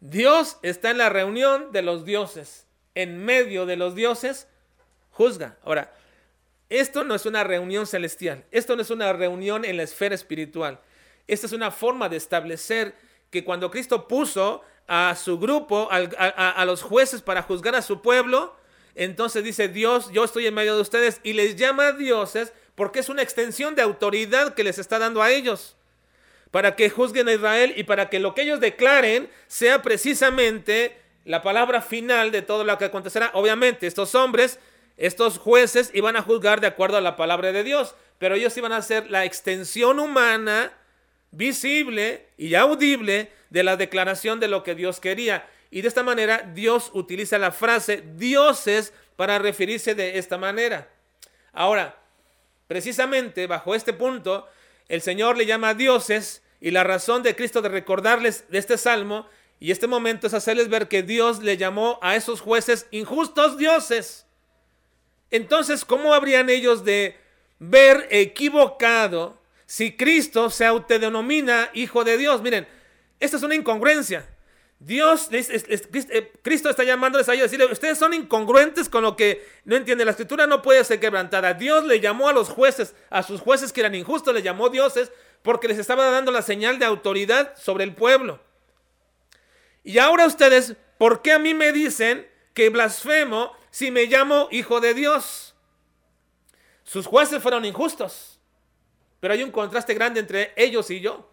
Dios 0.00 0.58
está 0.62 0.90
en 0.90 0.98
la 0.98 1.10
reunión 1.10 1.70
de 1.70 1.82
los 1.82 2.04
dioses. 2.04 2.66
En 2.96 3.24
medio 3.24 3.66
de 3.66 3.76
los 3.76 3.94
dioses, 3.94 4.48
juzga. 5.12 5.58
Ahora, 5.62 5.94
esto 6.70 7.02
no 7.04 7.16
es 7.16 7.26
una 7.26 7.44
reunión 7.44 7.86
celestial. 7.86 8.44
Esto 8.52 8.76
no 8.76 8.82
es 8.82 8.90
una 8.90 9.12
reunión 9.12 9.64
en 9.64 9.76
la 9.76 9.82
esfera 9.82 10.14
espiritual. 10.14 10.80
Esta 11.26 11.46
es 11.46 11.52
una 11.52 11.70
forma 11.70 12.08
de 12.08 12.16
establecer 12.16 12.94
que 13.30 13.44
cuando 13.44 13.70
Cristo 13.70 14.08
puso 14.08 14.62
a 14.86 15.14
su 15.16 15.38
grupo, 15.38 15.88
a, 15.90 16.64
los 16.64 16.82
jueces 16.82 17.22
para 17.22 17.42
juzgar 17.42 17.74
a 17.74 17.82
su 17.82 18.02
pueblo, 18.02 18.56
entonces 18.94 19.44
dice 19.44 19.68
Dios, 19.68 20.10
yo 20.12 20.24
estoy 20.24 20.46
en 20.46 20.54
medio 20.54 20.74
de 20.74 20.82
ustedes 20.82 21.20
y 21.22 21.32
les 21.32 21.56
llama 21.56 21.92
dioses 21.92 22.52
porque 22.74 23.00
es 23.00 23.08
una 23.08 23.22
extensión 23.22 23.74
de 23.74 23.82
autoridad 23.82 24.54
que 24.54 24.64
les 24.64 24.78
está 24.78 24.98
dando 24.98 25.22
a 25.22 25.30
ellos 25.30 25.76
para 26.50 26.74
que 26.74 26.90
juzguen 26.90 27.28
a 27.28 27.32
Israel 27.32 27.74
y 27.76 27.84
para 27.84 28.08
que 28.08 28.18
lo 28.18 28.34
que 28.34 28.42
ellos 28.42 28.60
declaren 28.60 29.30
sea 29.46 29.82
precisamente 29.82 30.96
la 31.24 31.42
palabra 31.42 31.82
final 31.82 32.32
de 32.32 32.42
todo 32.42 32.64
lo 32.64 32.76
que 32.78 32.86
acontecerá. 32.86 33.30
Obviamente, 33.34 33.86
estos 33.86 34.14
hombres, 34.14 34.58
estos 35.00 35.38
jueces 35.38 35.90
iban 35.94 36.14
a 36.16 36.22
juzgar 36.22 36.60
de 36.60 36.66
acuerdo 36.66 36.98
a 36.98 37.00
la 37.00 37.16
palabra 37.16 37.52
de 37.52 37.64
Dios, 37.64 37.94
pero 38.18 38.34
ellos 38.34 38.54
iban 38.58 38.72
a 38.72 38.82
ser 38.82 39.10
la 39.10 39.24
extensión 39.24 39.98
humana, 39.98 40.74
visible 41.30 42.26
y 42.36 42.54
audible 42.54 43.32
de 43.48 43.62
la 43.62 43.78
declaración 43.78 44.40
de 44.40 44.48
lo 44.48 44.62
que 44.62 44.74
Dios 44.74 45.00
quería. 45.00 45.48
Y 45.70 45.80
de 45.80 45.88
esta 45.88 46.02
manera 46.02 46.50
Dios 46.54 46.90
utiliza 46.92 47.38
la 47.38 47.50
frase 47.50 48.04
dioses 48.16 48.92
para 49.16 49.38
referirse 49.38 49.94
de 49.94 50.18
esta 50.18 50.36
manera. 50.36 50.90
Ahora, 51.54 51.98
precisamente 52.66 53.46
bajo 53.46 53.74
este 53.74 53.94
punto, 53.94 54.46
el 54.88 55.00
Señor 55.00 55.38
le 55.38 55.46
llama 55.46 55.70
a 55.70 55.74
dioses 55.74 56.42
y 56.60 56.72
la 56.72 56.84
razón 56.84 57.22
de 57.22 57.34
Cristo 57.34 57.62
de 57.62 57.70
recordarles 57.70 58.44
de 58.50 58.58
este 58.58 58.76
salmo 58.76 59.26
y 59.60 59.70
este 59.70 59.86
momento 59.86 60.26
es 60.26 60.34
hacerles 60.34 60.68
ver 60.68 60.88
que 60.88 61.02
Dios 61.02 61.42
le 61.42 61.56
llamó 61.56 61.98
a 62.02 62.16
esos 62.16 62.42
jueces 62.42 62.86
injustos 62.90 63.56
dioses. 63.56 64.26
Entonces, 65.30 65.84
¿cómo 65.84 66.14
habrían 66.14 66.50
ellos 66.50 66.84
de 66.84 67.16
ver 67.58 68.08
equivocado 68.10 69.38
si 69.66 69.96
Cristo 69.96 70.50
se 70.50 70.66
autodenomina 70.66 71.70
hijo 71.74 72.04
de 72.04 72.16
Dios? 72.16 72.42
Miren, 72.42 72.66
esta 73.20 73.36
es 73.36 73.42
una 73.42 73.54
incongruencia. 73.54 74.26
Dios, 74.80 75.28
eh, 75.30 76.32
Cristo 76.40 76.70
está 76.70 76.84
llamándoles 76.84 77.28
a 77.28 77.34
ellos 77.34 77.42
a 77.42 77.50
decirle, 77.50 77.66
ustedes 77.66 77.98
son 77.98 78.14
incongruentes 78.14 78.88
con 78.88 79.02
lo 79.02 79.14
que 79.14 79.46
no 79.66 79.76
entienden. 79.76 80.06
La 80.06 80.12
escritura 80.12 80.46
no 80.46 80.62
puede 80.62 80.82
ser 80.84 80.98
quebrantada. 80.98 81.52
Dios 81.52 81.84
le 81.84 82.00
llamó 82.00 82.30
a 82.30 82.32
los 82.32 82.48
jueces, 82.48 82.94
a 83.10 83.22
sus 83.22 83.42
jueces 83.42 83.74
que 83.74 83.80
eran 83.80 83.94
injustos, 83.94 84.32
le 84.32 84.40
llamó 84.40 84.70
dioses 84.70 85.12
porque 85.42 85.68
les 85.68 85.78
estaba 85.78 86.10
dando 86.10 86.32
la 86.32 86.40
señal 86.40 86.78
de 86.78 86.86
autoridad 86.86 87.54
sobre 87.58 87.84
el 87.84 87.94
pueblo. 87.94 88.40
Y 89.84 89.98
ahora 89.98 90.24
ustedes, 90.26 90.76
¿por 90.96 91.20
qué 91.20 91.32
a 91.32 91.38
mí 91.38 91.52
me 91.52 91.72
dicen 91.72 92.26
que 92.54 92.70
blasfemo 92.70 93.52
si 93.70 93.90
me 93.90 94.06
llamo 94.06 94.48
hijo 94.50 94.80
de 94.80 94.94
Dios? 94.94 95.54
Sus 96.84 97.06
jueces 97.06 97.42
fueron 97.42 97.64
injustos, 97.64 98.38
pero 99.20 99.34
hay 99.34 99.42
un 99.42 99.50
contraste 99.50 99.94
grande 99.94 100.20
entre 100.20 100.52
ellos 100.56 100.90
y 100.90 101.00
yo. 101.00 101.30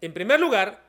En 0.00 0.12
primer 0.12 0.38
lugar, 0.38 0.82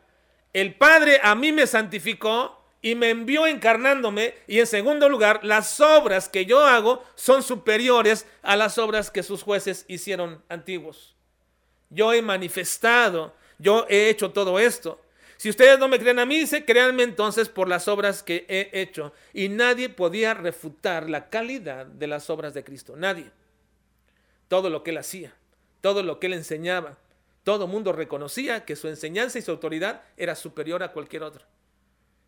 el 0.54 0.76
Padre 0.76 1.20
a 1.24 1.36
mí 1.36 1.52
me 1.52 1.68
santificó 1.68 2.60
y 2.82 2.96
me 2.96 3.10
envió 3.10 3.48
encarnándome. 3.48 4.36
Y 4.48 4.60
en 4.60 4.68
segundo 4.68 5.10
lugar, 5.10 5.42
las 5.44 5.80
obras 5.80 6.30
que 6.30 6.46
yo 6.46 6.66
hago 6.66 7.04
son 7.16 7.44
superiores 7.44 8.26
a 8.42 8.56
las 8.56 8.78
obras 8.78 9.12
que 9.12 9.24
sus 9.24 9.44
jueces 9.44 9.86
hicieron 9.88 10.44
antiguos. 10.50 11.16
Yo 11.90 12.14
he 12.14 12.22
manifestado, 12.22 13.34
yo 13.58 13.86
he 13.90 14.10
hecho 14.10 14.32
todo 14.32 14.60
esto. 14.60 15.02
Si 15.40 15.50
ustedes 15.50 15.80
no 15.80 15.88
me 15.88 16.00
creen 16.00 16.20
a 16.20 16.26
mí, 16.26 16.38
dice, 16.38 16.66
créanme 16.66 17.04
entonces 17.04 17.48
por 17.48 17.70
las 17.70 17.88
obras 17.88 18.24
que 18.24 18.46
he 18.50 18.82
hecho. 18.82 19.14
Y 19.34 19.48
nadie 19.48 19.88
podía 19.88 20.34
refutar 20.34 21.10
la 21.10 21.30
calidad 21.30 21.86
de 21.86 22.08
las 22.08 22.30
obras 22.30 22.54
de 22.54 22.66
Cristo. 22.66 22.98
Nadie. 22.98 23.32
Todo 24.50 24.70
lo 24.70 24.84
que 24.84 24.92
él 24.92 24.98
hacía, 24.98 25.34
todo 25.80 26.04
lo 26.04 26.20
que 26.20 26.28
él 26.28 26.34
enseñaba, 26.34 26.98
todo 27.46 27.68
mundo 27.68 27.94
reconocía 27.94 28.66
que 28.66 28.76
su 28.76 28.90
enseñanza 28.90 29.40
y 29.40 29.42
su 29.42 29.52
autoridad 29.52 30.04
era 30.18 30.36
superior 30.36 30.84
a 30.84 30.92
cualquier 30.92 31.24
otro. 31.24 31.46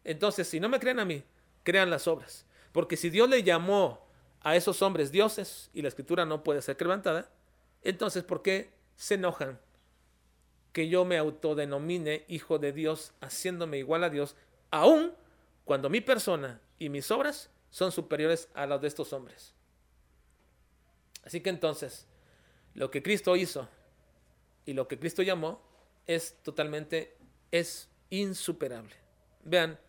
Entonces, 0.05 0.47
si 0.47 0.61
no 0.61 0.69
me 0.69 0.79
creen 0.79 1.01
a 1.01 1.05
mí, 1.05 1.21
crean 1.63 1.89
las 1.89 2.07
obras. 2.07 2.45
Porque 2.71 2.95
si 2.95 3.09
Dios 3.09 3.27
le 3.27 3.43
llamó 3.43 4.07
a 4.39 4.55
esos 4.55 4.81
hombres 4.81 5.11
dioses 5.11 5.69
y 5.73 5.81
la 5.81 5.89
escritura 5.89 6.25
no 6.25 6.45
puede 6.45 6.61
ser 6.61 6.77
quebrantada, 6.77 7.29
entonces 7.81 8.23
¿por 8.23 8.41
qué 8.41 8.71
se 8.95 9.15
enojan 9.15 9.59
que 10.73 10.87
yo 10.87 11.05
me 11.05 11.17
autodenomine 11.17 12.25
hijo 12.27 12.59
de 12.59 12.71
Dios 12.71 13.13
haciéndome 13.21 13.77
igual 13.77 14.03
a 14.03 14.09
Dios, 14.09 14.35
aun 14.69 15.13
cuando 15.65 15.89
mi 15.89 16.01
persona 16.01 16.61
y 16.79 16.89
mis 16.89 17.11
obras 17.11 17.49
son 17.69 17.91
superiores 17.91 18.49
a 18.53 18.65
las 18.65 18.81
de 18.81 18.87
estos 18.87 19.13
hombres? 19.13 19.53
Así 21.23 21.41
que 21.41 21.49
entonces, 21.49 22.07
lo 22.73 22.89
que 22.89 23.03
Cristo 23.03 23.35
hizo 23.35 23.67
y 24.65 24.73
lo 24.73 24.87
que 24.87 24.97
Cristo 24.97 25.21
llamó 25.21 25.61
es 26.07 26.35
totalmente, 26.43 27.15
es 27.51 27.89
insuperable. 28.09 28.95
Vean 29.43 29.79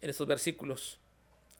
en 0.00 0.10
estos 0.10 0.26
versículos 0.26 0.98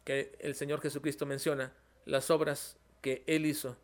que 0.05 0.37
el 0.40 0.55
Señor 0.55 0.81
Jesucristo 0.81 1.27
menciona 1.27 1.72
las 2.05 2.31
obras 2.31 2.77
que 3.01 3.22
Él 3.27 3.46
hizo 3.46 3.77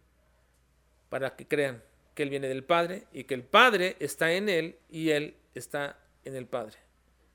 para 1.09 1.37
que 1.37 1.47
crean 1.47 1.83
que 2.19 2.25
Él 2.25 2.31
viene 2.31 2.49
del 2.49 2.65
Padre 2.65 3.05
y 3.13 3.23
que 3.23 3.35
el 3.35 3.45
Padre 3.45 3.95
está 4.01 4.33
en 4.33 4.49
Él 4.49 4.77
y 4.91 5.11
Él 5.11 5.37
está 5.55 6.01
en 6.25 6.35
el 6.35 6.47
Padre. 6.47 6.77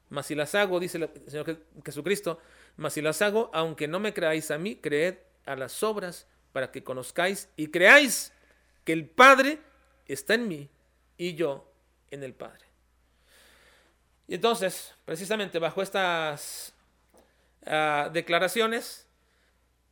Mas 0.10 0.26
si 0.26 0.36
las 0.36 0.56
hago, 0.56 0.78
dice 0.78 0.98
el 0.98 1.10
Señor 1.32 1.58
Jesucristo, 1.86 2.38
mas 2.76 2.92
si 2.92 3.02
las 3.02 3.22
hago, 3.22 3.50
aunque 3.54 3.88
no 3.88 4.02
me 4.02 4.14
creáis 4.14 4.52
a 4.52 4.58
mí, 4.58 4.76
creed 4.76 5.20
a 5.46 5.56
las 5.56 5.82
obras 5.84 6.28
para 6.52 6.70
que 6.70 6.84
conozcáis 6.84 7.48
y 7.56 7.68
creáis 7.68 8.34
que 8.84 8.92
el 8.92 9.08
Padre 9.08 9.60
está 10.06 10.34
en 10.34 10.50
mí 10.50 10.70
y 11.16 11.36
yo 11.36 11.66
en 12.12 12.22
el 12.22 12.34
Padre. 12.34 12.66
Y 14.28 14.36
entonces, 14.36 14.94
precisamente 15.06 15.60
bajo 15.60 15.82
estas 15.82 16.74
uh, 17.68 18.12
declaraciones, 18.12 19.08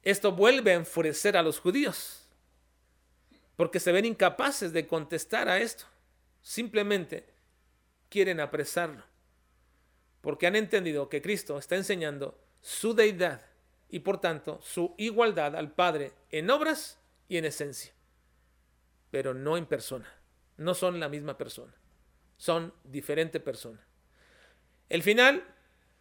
esto 0.04 0.34
vuelve 0.34 0.72
a 0.72 0.76
enfurecer 0.76 1.38
a 1.38 1.44
los 1.44 1.62
judíos, 1.62 2.21
porque 3.56 3.80
se 3.80 3.92
ven 3.92 4.06
incapaces 4.06 4.74
de 4.74 4.88
contestar 4.88 5.50
a 5.50 5.60
esto. 5.60 5.86
Simplemente 6.42 7.28
quieren 8.10 8.40
apresarlo, 8.40 9.04
porque 10.22 10.48
han 10.48 10.56
entendido 10.56 11.10
que 11.10 11.22
Cristo 11.22 11.58
está 11.58 11.76
enseñando 11.76 12.40
su 12.62 12.94
deidad 12.94 13.42
y 13.90 14.00
por 14.00 14.20
tanto 14.20 14.60
su 14.62 14.96
igualdad 14.98 15.56
al 15.56 15.72
Padre 15.72 16.14
en 16.30 16.50
obras 16.50 17.00
y 17.28 17.38
en 17.38 17.46
esencia, 17.46 17.94
pero 19.12 19.34
no 19.34 19.58
en 19.58 19.66
persona. 19.66 20.08
No 20.58 20.74
son 20.74 21.00
la 21.00 21.10
misma 21.10 21.38
persona, 21.38 21.74
son 22.38 22.74
diferente 22.84 23.40
persona. 23.40 23.80
El 24.90 25.02
final 25.04 25.44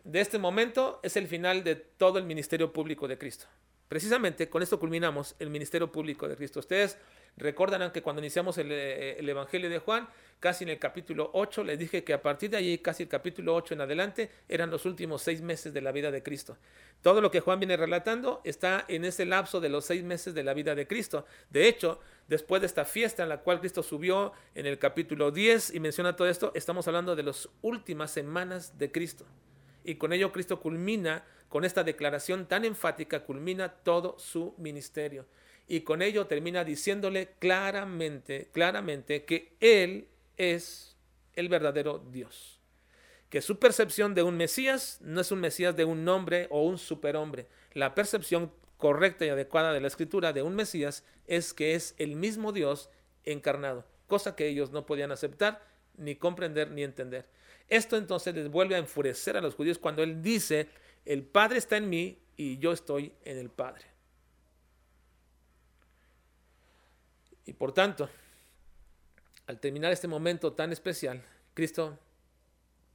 de 0.05 0.21
este 0.21 0.39
momento 0.39 1.01
es 1.03 1.17
el 1.17 1.29
final 1.29 1.63
de 1.65 1.77
todo 1.77 2.19
el 2.19 2.25
ministerio 2.25 2.73
público 2.73 3.07
de 3.09 3.19
Cristo. 3.19 3.47
Precisamente 3.91 4.49
con 4.49 4.63
esto 4.63 4.79
culminamos 4.79 5.35
el 5.41 5.51
ministerio 5.51 5.91
público 5.91 6.29
de 6.29 6.37
Cristo. 6.37 6.61
Ustedes 6.61 6.97
recordarán 7.37 7.91
que 7.91 8.03
cuando 8.03 8.23
iniciamos 8.23 8.57
el, 8.59 8.71
eh, 8.71 9.19
el, 9.19 9.29
Evangelio 9.29 9.69
de 9.69 9.81
Juan, 9.81 10.09
casi 10.39 10.63
en 10.63 10.71
el 10.71 10.79
capítulo 10.79 11.29
8, 11.33 11.65
les 11.65 11.77
dije 11.77 12.05
que 12.05 12.13
a 12.13 12.23
partir 12.23 12.51
de 12.51 12.59
allí, 12.59 12.79
casi 12.79 13.03
el 13.03 13.09
capítulo 13.09 13.53
8 13.57 13.75
en 13.75 13.81
adelante, 13.81 14.31
eran 14.49 14.71
los 14.71 14.87
últimos 14.87 15.23
seis 15.23 15.43
meses 15.43 15.75
de 15.75 15.81
la 15.81 15.91
vida 15.91 16.13
de 16.13 16.23
Cristo. 16.23 16.57
Todo 17.03 17.21
lo 17.21 17.33
que 17.33 17.41
Juan 17.41 17.59
viene 17.59 17.77
relatando 17.77 18.41
está 18.45 18.85
en 18.87 19.05
ese 19.05 19.27
lapso 19.27 19.61
de 19.61 19.71
los 19.71 19.87
seis 19.87 20.05
meses 20.05 20.35
de 20.35 20.45
la 20.45 20.55
vida 20.55 20.77
de 20.77 20.87
Cristo. 20.87 21.27
De 21.51 21.67
hecho, 21.67 21.99
después 22.29 22.63
de 22.63 22.69
esta 22.69 22.85
fiesta 22.85 23.25
en 23.25 23.29
la 23.29 23.39
cual 23.39 23.59
Cristo 23.59 23.83
subió 23.83 24.33
en 24.55 24.67
el 24.67 24.79
capítulo 24.79 25.33
10 25.33 25.75
y 25.75 25.81
menciona 25.81 26.15
todo 26.15 26.29
esto, 26.29 26.53
estamos 26.55 26.87
hablando 26.87 27.17
de 27.17 27.25
las 27.25 27.49
últimas 27.61 28.13
semanas 28.13 28.79
de 28.79 28.93
Cristo. 28.93 29.27
Y 29.85 29.97
con 29.97 30.13
ello 30.13 30.33
Cristo 30.33 30.61
culmina 30.61 31.25
con 31.51 31.65
esta 31.65 31.83
declaración 31.83 32.47
tan 32.47 32.65
enfática 32.65 33.25
culmina 33.25 33.69
todo 33.69 34.17
su 34.19 34.55
ministerio. 34.57 35.27
Y 35.67 35.81
con 35.81 36.01
ello 36.01 36.27
termina 36.27 36.65
diciéndole 36.65 37.35
claramente, 37.39 38.49
claramente 38.53 39.25
que 39.25 39.57
Él 39.61 40.07
es 40.37 40.97
el 41.35 41.49
verdadero 41.49 41.99
Dios. 41.99 42.61
Que 43.31 43.43
su 43.43 43.59
percepción 43.59 44.15
de 44.15 44.23
un 44.23 44.37
Mesías 44.37 44.99
no 45.01 45.21
es 45.21 45.33
un 45.33 45.41
Mesías 45.41 45.77
de 45.77 45.85
un 45.85 46.09
hombre 46.09 46.47
o 46.51 46.63
un 46.63 46.79
superhombre. 46.79 47.47
La 47.73 47.95
percepción 47.97 48.53
correcta 48.77 49.27
y 49.27 49.29
adecuada 49.29 49.73
de 49.73 49.81
la 49.81 49.89
escritura 49.89 50.33
de 50.33 50.43
un 50.43 50.55
Mesías 50.55 51.05
es 51.27 51.53
que 51.53 51.75
es 51.75 51.95
el 51.99 52.15
mismo 52.15 52.53
Dios 52.53 52.91
encarnado, 53.25 53.85
cosa 54.07 54.35
que 54.37 54.49
ellos 54.49 54.71
no 54.71 54.87
podían 54.87 55.13
aceptar, 55.13 55.63
ni 55.97 56.17
comprender, 56.17 56.71
ni 56.71 56.83
entender. 56.83 57.27
Esto 57.71 57.97
entonces 57.97 58.35
les 58.35 58.51
vuelve 58.51 58.75
a 58.75 58.79
enfurecer 58.79 59.37
a 59.37 59.41
los 59.41 59.55
judíos 59.55 59.79
cuando 59.79 60.03
Él 60.03 60.21
dice 60.21 60.69
el 61.05 61.23
Padre 61.23 61.59
está 61.59 61.77
en 61.77 61.89
mí 61.89 62.19
y 62.37 62.59
yo 62.59 62.73
estoy 62.73 63.13
en 63.25 63.39
el 63.39 63.51
Padre. 63.51 63.85
Y 67.47 67.53
por 67.53 67.73
tanto, 67.73 68.09
al 69.47 69.59
terminar 69.59 69.93
este 69.93 70.09
momento 70.09 70.53
tan 70.53 70.73
especial, 70.73 71.23
Cristo 71.55 71.99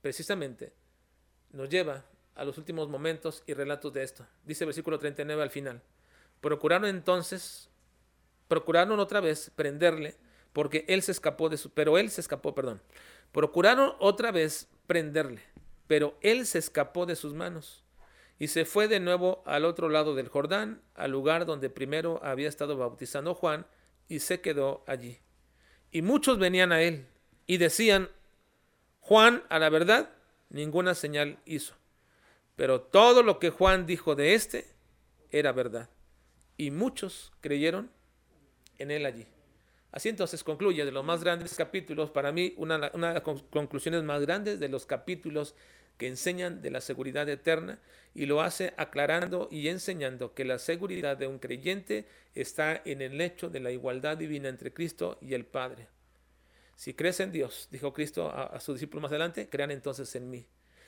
precisamente 0.01 0.71
nos 1.51 1.69
lleva 1.69 2.05
a 2.35 2.45
los 2.45 2.57
últimos 2.57 2.87
momentos 2.87 3.43
y 3.47 3.53
relatos 3.53 3.91
de 3.93 4.03
esto. 4.03 4.25
Dice 4.43 4.63
el 4.63 4.67
versículo 4.67 4.99
39 4.99 5.41
al 5.41 5.49
final. 5.49 5.81
Procuraron 6.41 6.87
entonces, 6.87 7.69
procuraron 8.47 8.99
otra 8.99 9.19
vez 9.19 9.51
prenderle, 9.55 10.15
porque 10.55 10.85
él 10.87 11.01
se 11.01 11.11
escapó 11.11 11.49
de 11.49 11.57
su, 11.57 11.69
pero 11.71 11.97
él 11.97 12.09
se 12.09 12.21
escapó, 12.21 12.55
perdón. 12.55 12.81
Procuraron 13.33 13.93
otra 13.99 14.31
vez 14.31 14.69
prenderle, 14.87 15.41
pero 15.85 16.17
él 16.21 16.45
se 16.45 16.59
escapó 16.59 17.05
de 17.05 17.17
sus 17.17 17.33
manos 17.33 17.83
y 18.39 18.47
se 18.47 18.63
fue 18.63 18.87
de 18.87 19.01
nuevo 19.01 19.43
al 19.45 19.65
otro 19.65 19.89
lado 19.89 20.15
del 20.15 20.29
Jordán, 20.29 20.81
al 20.93 21.11
lugar 21.11 21.45
donde 21.45 21.69
primero 21.69 22.21
había 22.23 22.47
estado 22.47 22.77
bautizando 22.77 23.35
Juan, 23.35 23.67
y 24.07 24.19
se 24.19 24.39
quedó 24.39 24.85
allí. 24.87 25.19
Y 25.91 26.01
muchos 26.01 26.39
venían 26.39 26.71
a 26.71 26.81
él 26.81 27.05
y 27.47 27.57
decían, 27.57 28.09
Juan, 29.01 29.43
a 29.49 29.59
la 29.59 29.69
verdad, 29.69 30.09
ninguna 30.49 30.95
señal 30.95 31.37
hizo. 31.43 31.73
Pero 32.55 32.79
todo 32.79 33.23
lo 33.23 33.39
que 33.39 33.49
Juan 33.49 33.85
dijo 33.85 34.15
de 34.15 34.35
éste 34.35 34.73
era 35.31 35.51
verdad. 35.51 35.89
Y 36.55 36.71
muchos 36.71 37.33
creyeron 37.41 37.91
en 38.77 38.91
él 38.91 39.05
allí. 39.05 39.27
Así 39.95 40.09
entonces 40.09 40.43
concluye 40.43 40.83
de 40.83 40.91
los 40.91 41.05
más 41.05 41.23
grandes 41.23 41.55
capítulos, 41.55 42.11
para 42.11 42.33
mí 42.33 42.53
una, 42.57 42.89
de 42.89 42.99
las 42.99 43.21
conclusiones 43.21 44.03
más 44.03 44.19
grandes 44.23 44.59
de 44.59 44.67
los 44.67 44.85
capítulos 44.85 45.55
que 45.97 46.07
enseñan 46.07 46.61
de 46.61 46.69
la 46.69 46.81
seguridad 46.81 47.29
eterna 47.29 47.79
y 48.13 48.25
lo 48.25 48.41
hace 48.41 48.73
aclarando 48.75 49.47
y 49.49 49.69
enseñando 49.69 50.33
que 50.33 50.43
la 50.43 50.59
seguridad 50.59 51.15
de 51.15 51.27
un 51.27 51.39
creyente 51.39 52.05
está 52.33 52.81
en 52.83 53.01
el 53.01 53.21
hecho 53.21 53.49
de 53.49 53.61
la 53.61 53.71
igualdad 53.71 54.17
divina 54.17 54.49
entre 54.49 54.73
Cristo 54.73 55.17
y 55.21 55.33
el 55.33 55.45
Padre. 55.45 55.87
Si 56.75 56.93
crees 56.93 57.21
en 57.21 57.31
Dios, 57.31 57.69
dijo 57.71 57.93
Cristo 57.93 58.27
a, 58.27 58.47
a 58.47 58.59
sus 58.59 58.75
discípulos 58.75 59.03
más 59.03 59.11
adelante, 59.11 59.47
crean 59.47 59.71
entonces 59.71 60.13
en 60.17 60.29
mí. 60.29 60.45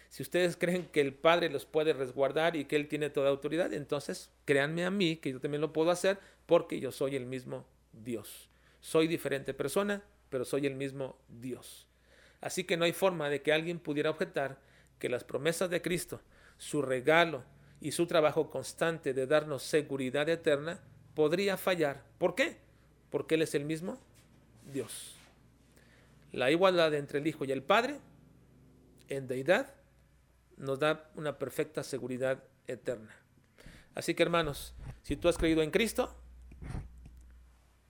Si 0.09 0.21
ustedes 0.21 0.57
creen 0.57 0.85
que 0.87 0.99
el 0.99 1.13
Padre 1.13 1.49
los 1.49 1.65
puede 1.65 1.93
resguardar 1.93 2.57
y 2.57 2.65
que 2.65 2.75
Él 2.75 2.89
tiene 2.89 3.09
toda 3.09 3.29
autoridad, 3.29 3.71
entonces 3.71 4.31
créanme 4.43 4.83
a 4.83 4.91
mí, 4.91 5.15
que 5.15 5.31
yo 5.31 5.39
también 5.39 5.61
lo 5.61 5.71
puedo 5.71 5.91
hacer, 5.91 6.19
porque 6.45 6.81
yo 6.81 6.91
soy 6.91 7.15
el 7.15 7.25
mismo 7.25 7.65
Dios. 7.93 8.49
Soy 8.81 9.07
diferente 9.07 9.53
persona, 9.53 10.03
pero 10.29 10.45
soy 10.45 10.65
el 10.67 10.75
mismo 10.75 11.17
Dios. 11.27 11.87
Así 12.41 12.63
que 12.63 12.77
no 12.77 12.85
hay 12.85 12.93
forma 12.93 13.29
de 13.29 13.41
que 13.41 13.53
alguien 13.53 13.79
pudiera 13.79 14.09
objetar 14.09 14.59
que 14.99 15.09
las 15.09 15.23
promesas 15.23 15.69
de 15.69 15.81
Cristo, 15.81 16.21
su 16.57 16.81
regalo 16.81 17.43
y 17.81 17.91
su 17.91 18.07
trabajo 18.07 18.49
constante 18.49 19.13
de 19.13 19.27
darnos 19.27 19.63
seguridad 19.63 20.27
eterna 20.29 20.79
podría 21.13 21.57
fallar. 21.57 22.03
¿Por 22.17 22.35
qué? 22.35 22.57
Porque 23.09 23.35
Él 23.35 23.41
es 23.41 23.55
el 23.55 23.65
mismo 23.65 23.99
Dios. 24.71 25.15
La 26.31 26.51
igualdad 26.51 26.93
entre 26.93 27.19
el 27.19 27.27
Hijo 27.27 27.45
y 27.45 27.51
el 27.51 27.63
Padre 27.63 27.99
en 29.09 29.27
deidad 29.27 29.73
nos 30.57 30.79
da 30.79 31.09
una 31.15 31.37
perfecta 31.37 31.83
seguridad 31.83 32.43
eterna. 32.67 33.15
Así 33.95 34.13
que 34.13 34.23
hermanos, 34.23 34.73
si 35.01 35.15
tú 35.15 35.29
has 35.29 35.37
creído 35.37 35.61
en 35.61 35.71
Cristo, 35.71 36.15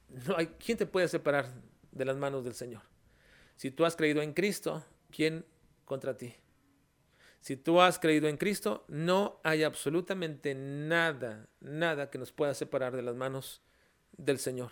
no 0.09 0.37
hay 0.37 0.47
quién 0.47 0.77
te 0.77 0.85
puede 0.85 1.07
separar 1.07 1.49
de 1.91 2.05
las 2.05 2.17
manos 2.17 2.43
del 2.43 2.53
Señor. 2.53 2.81
Si 3.55 3.71
tú 3.71 3.85
has 3.85 3.95
creído 3.95 4.21
en 4.21 4.33
Cristo, 4.33 4.83
¿quién 5.11 5.45
contra 5.85 6.17
ti? 6.17 6.35
Si 7.41 7.55
tú 7.55 7.81
has 7.81 7.97
creído 7.97 8.27
en 8.27 8.37
Cristo, 8.37 8.83
no 8.87 9.39
hay 9.43 9.63
absolutamente 9.63 10.53
nada, 10.53 11.47
nada 11.59 12.09
que 12.09 12.17
nos 12.17 12.31
pueda 12.31 12.53
separar 12.53 12.95
de 12.95 13.01
las 13.01 13.15
manos 13.15 13.61
del 14.17 14.39
Señor. 14.39 14.71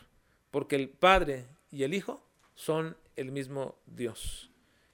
Porque 0.52 0.76
el 0.76 0.90
Padre 0.90 1.46
y 1.72 1.84
el 1.84 1.94
Hijo 1.94 2.26
son 2.54 2.98
el 3.16 3.32
mismo 3.32 3.78
Dios. 3.86 4.52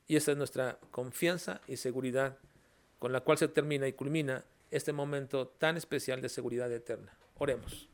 Y 0.07 0.15
esa 0.15 0.31
es 0.31 0.37
nuestra 0.37 0.79
confianza 0.91 1.61
y 1.67 1.77
seguridad 1.77 2.37
con 2.99 3.11
la 3.11 3.21
cual 3.21 3.37
se 3.37 3.47
termina 3.47 3.87
y 3.87 3.93
culmina 3.93 4.45
este 4.69 4.93
momento 4.93 5.47
tan 5.47 5.77
especial 5.77 6.21
de 6.21 6.29
seguridad 6.29 6.71
eterna. 6.71 7.17
Oremos. 7.37 7.90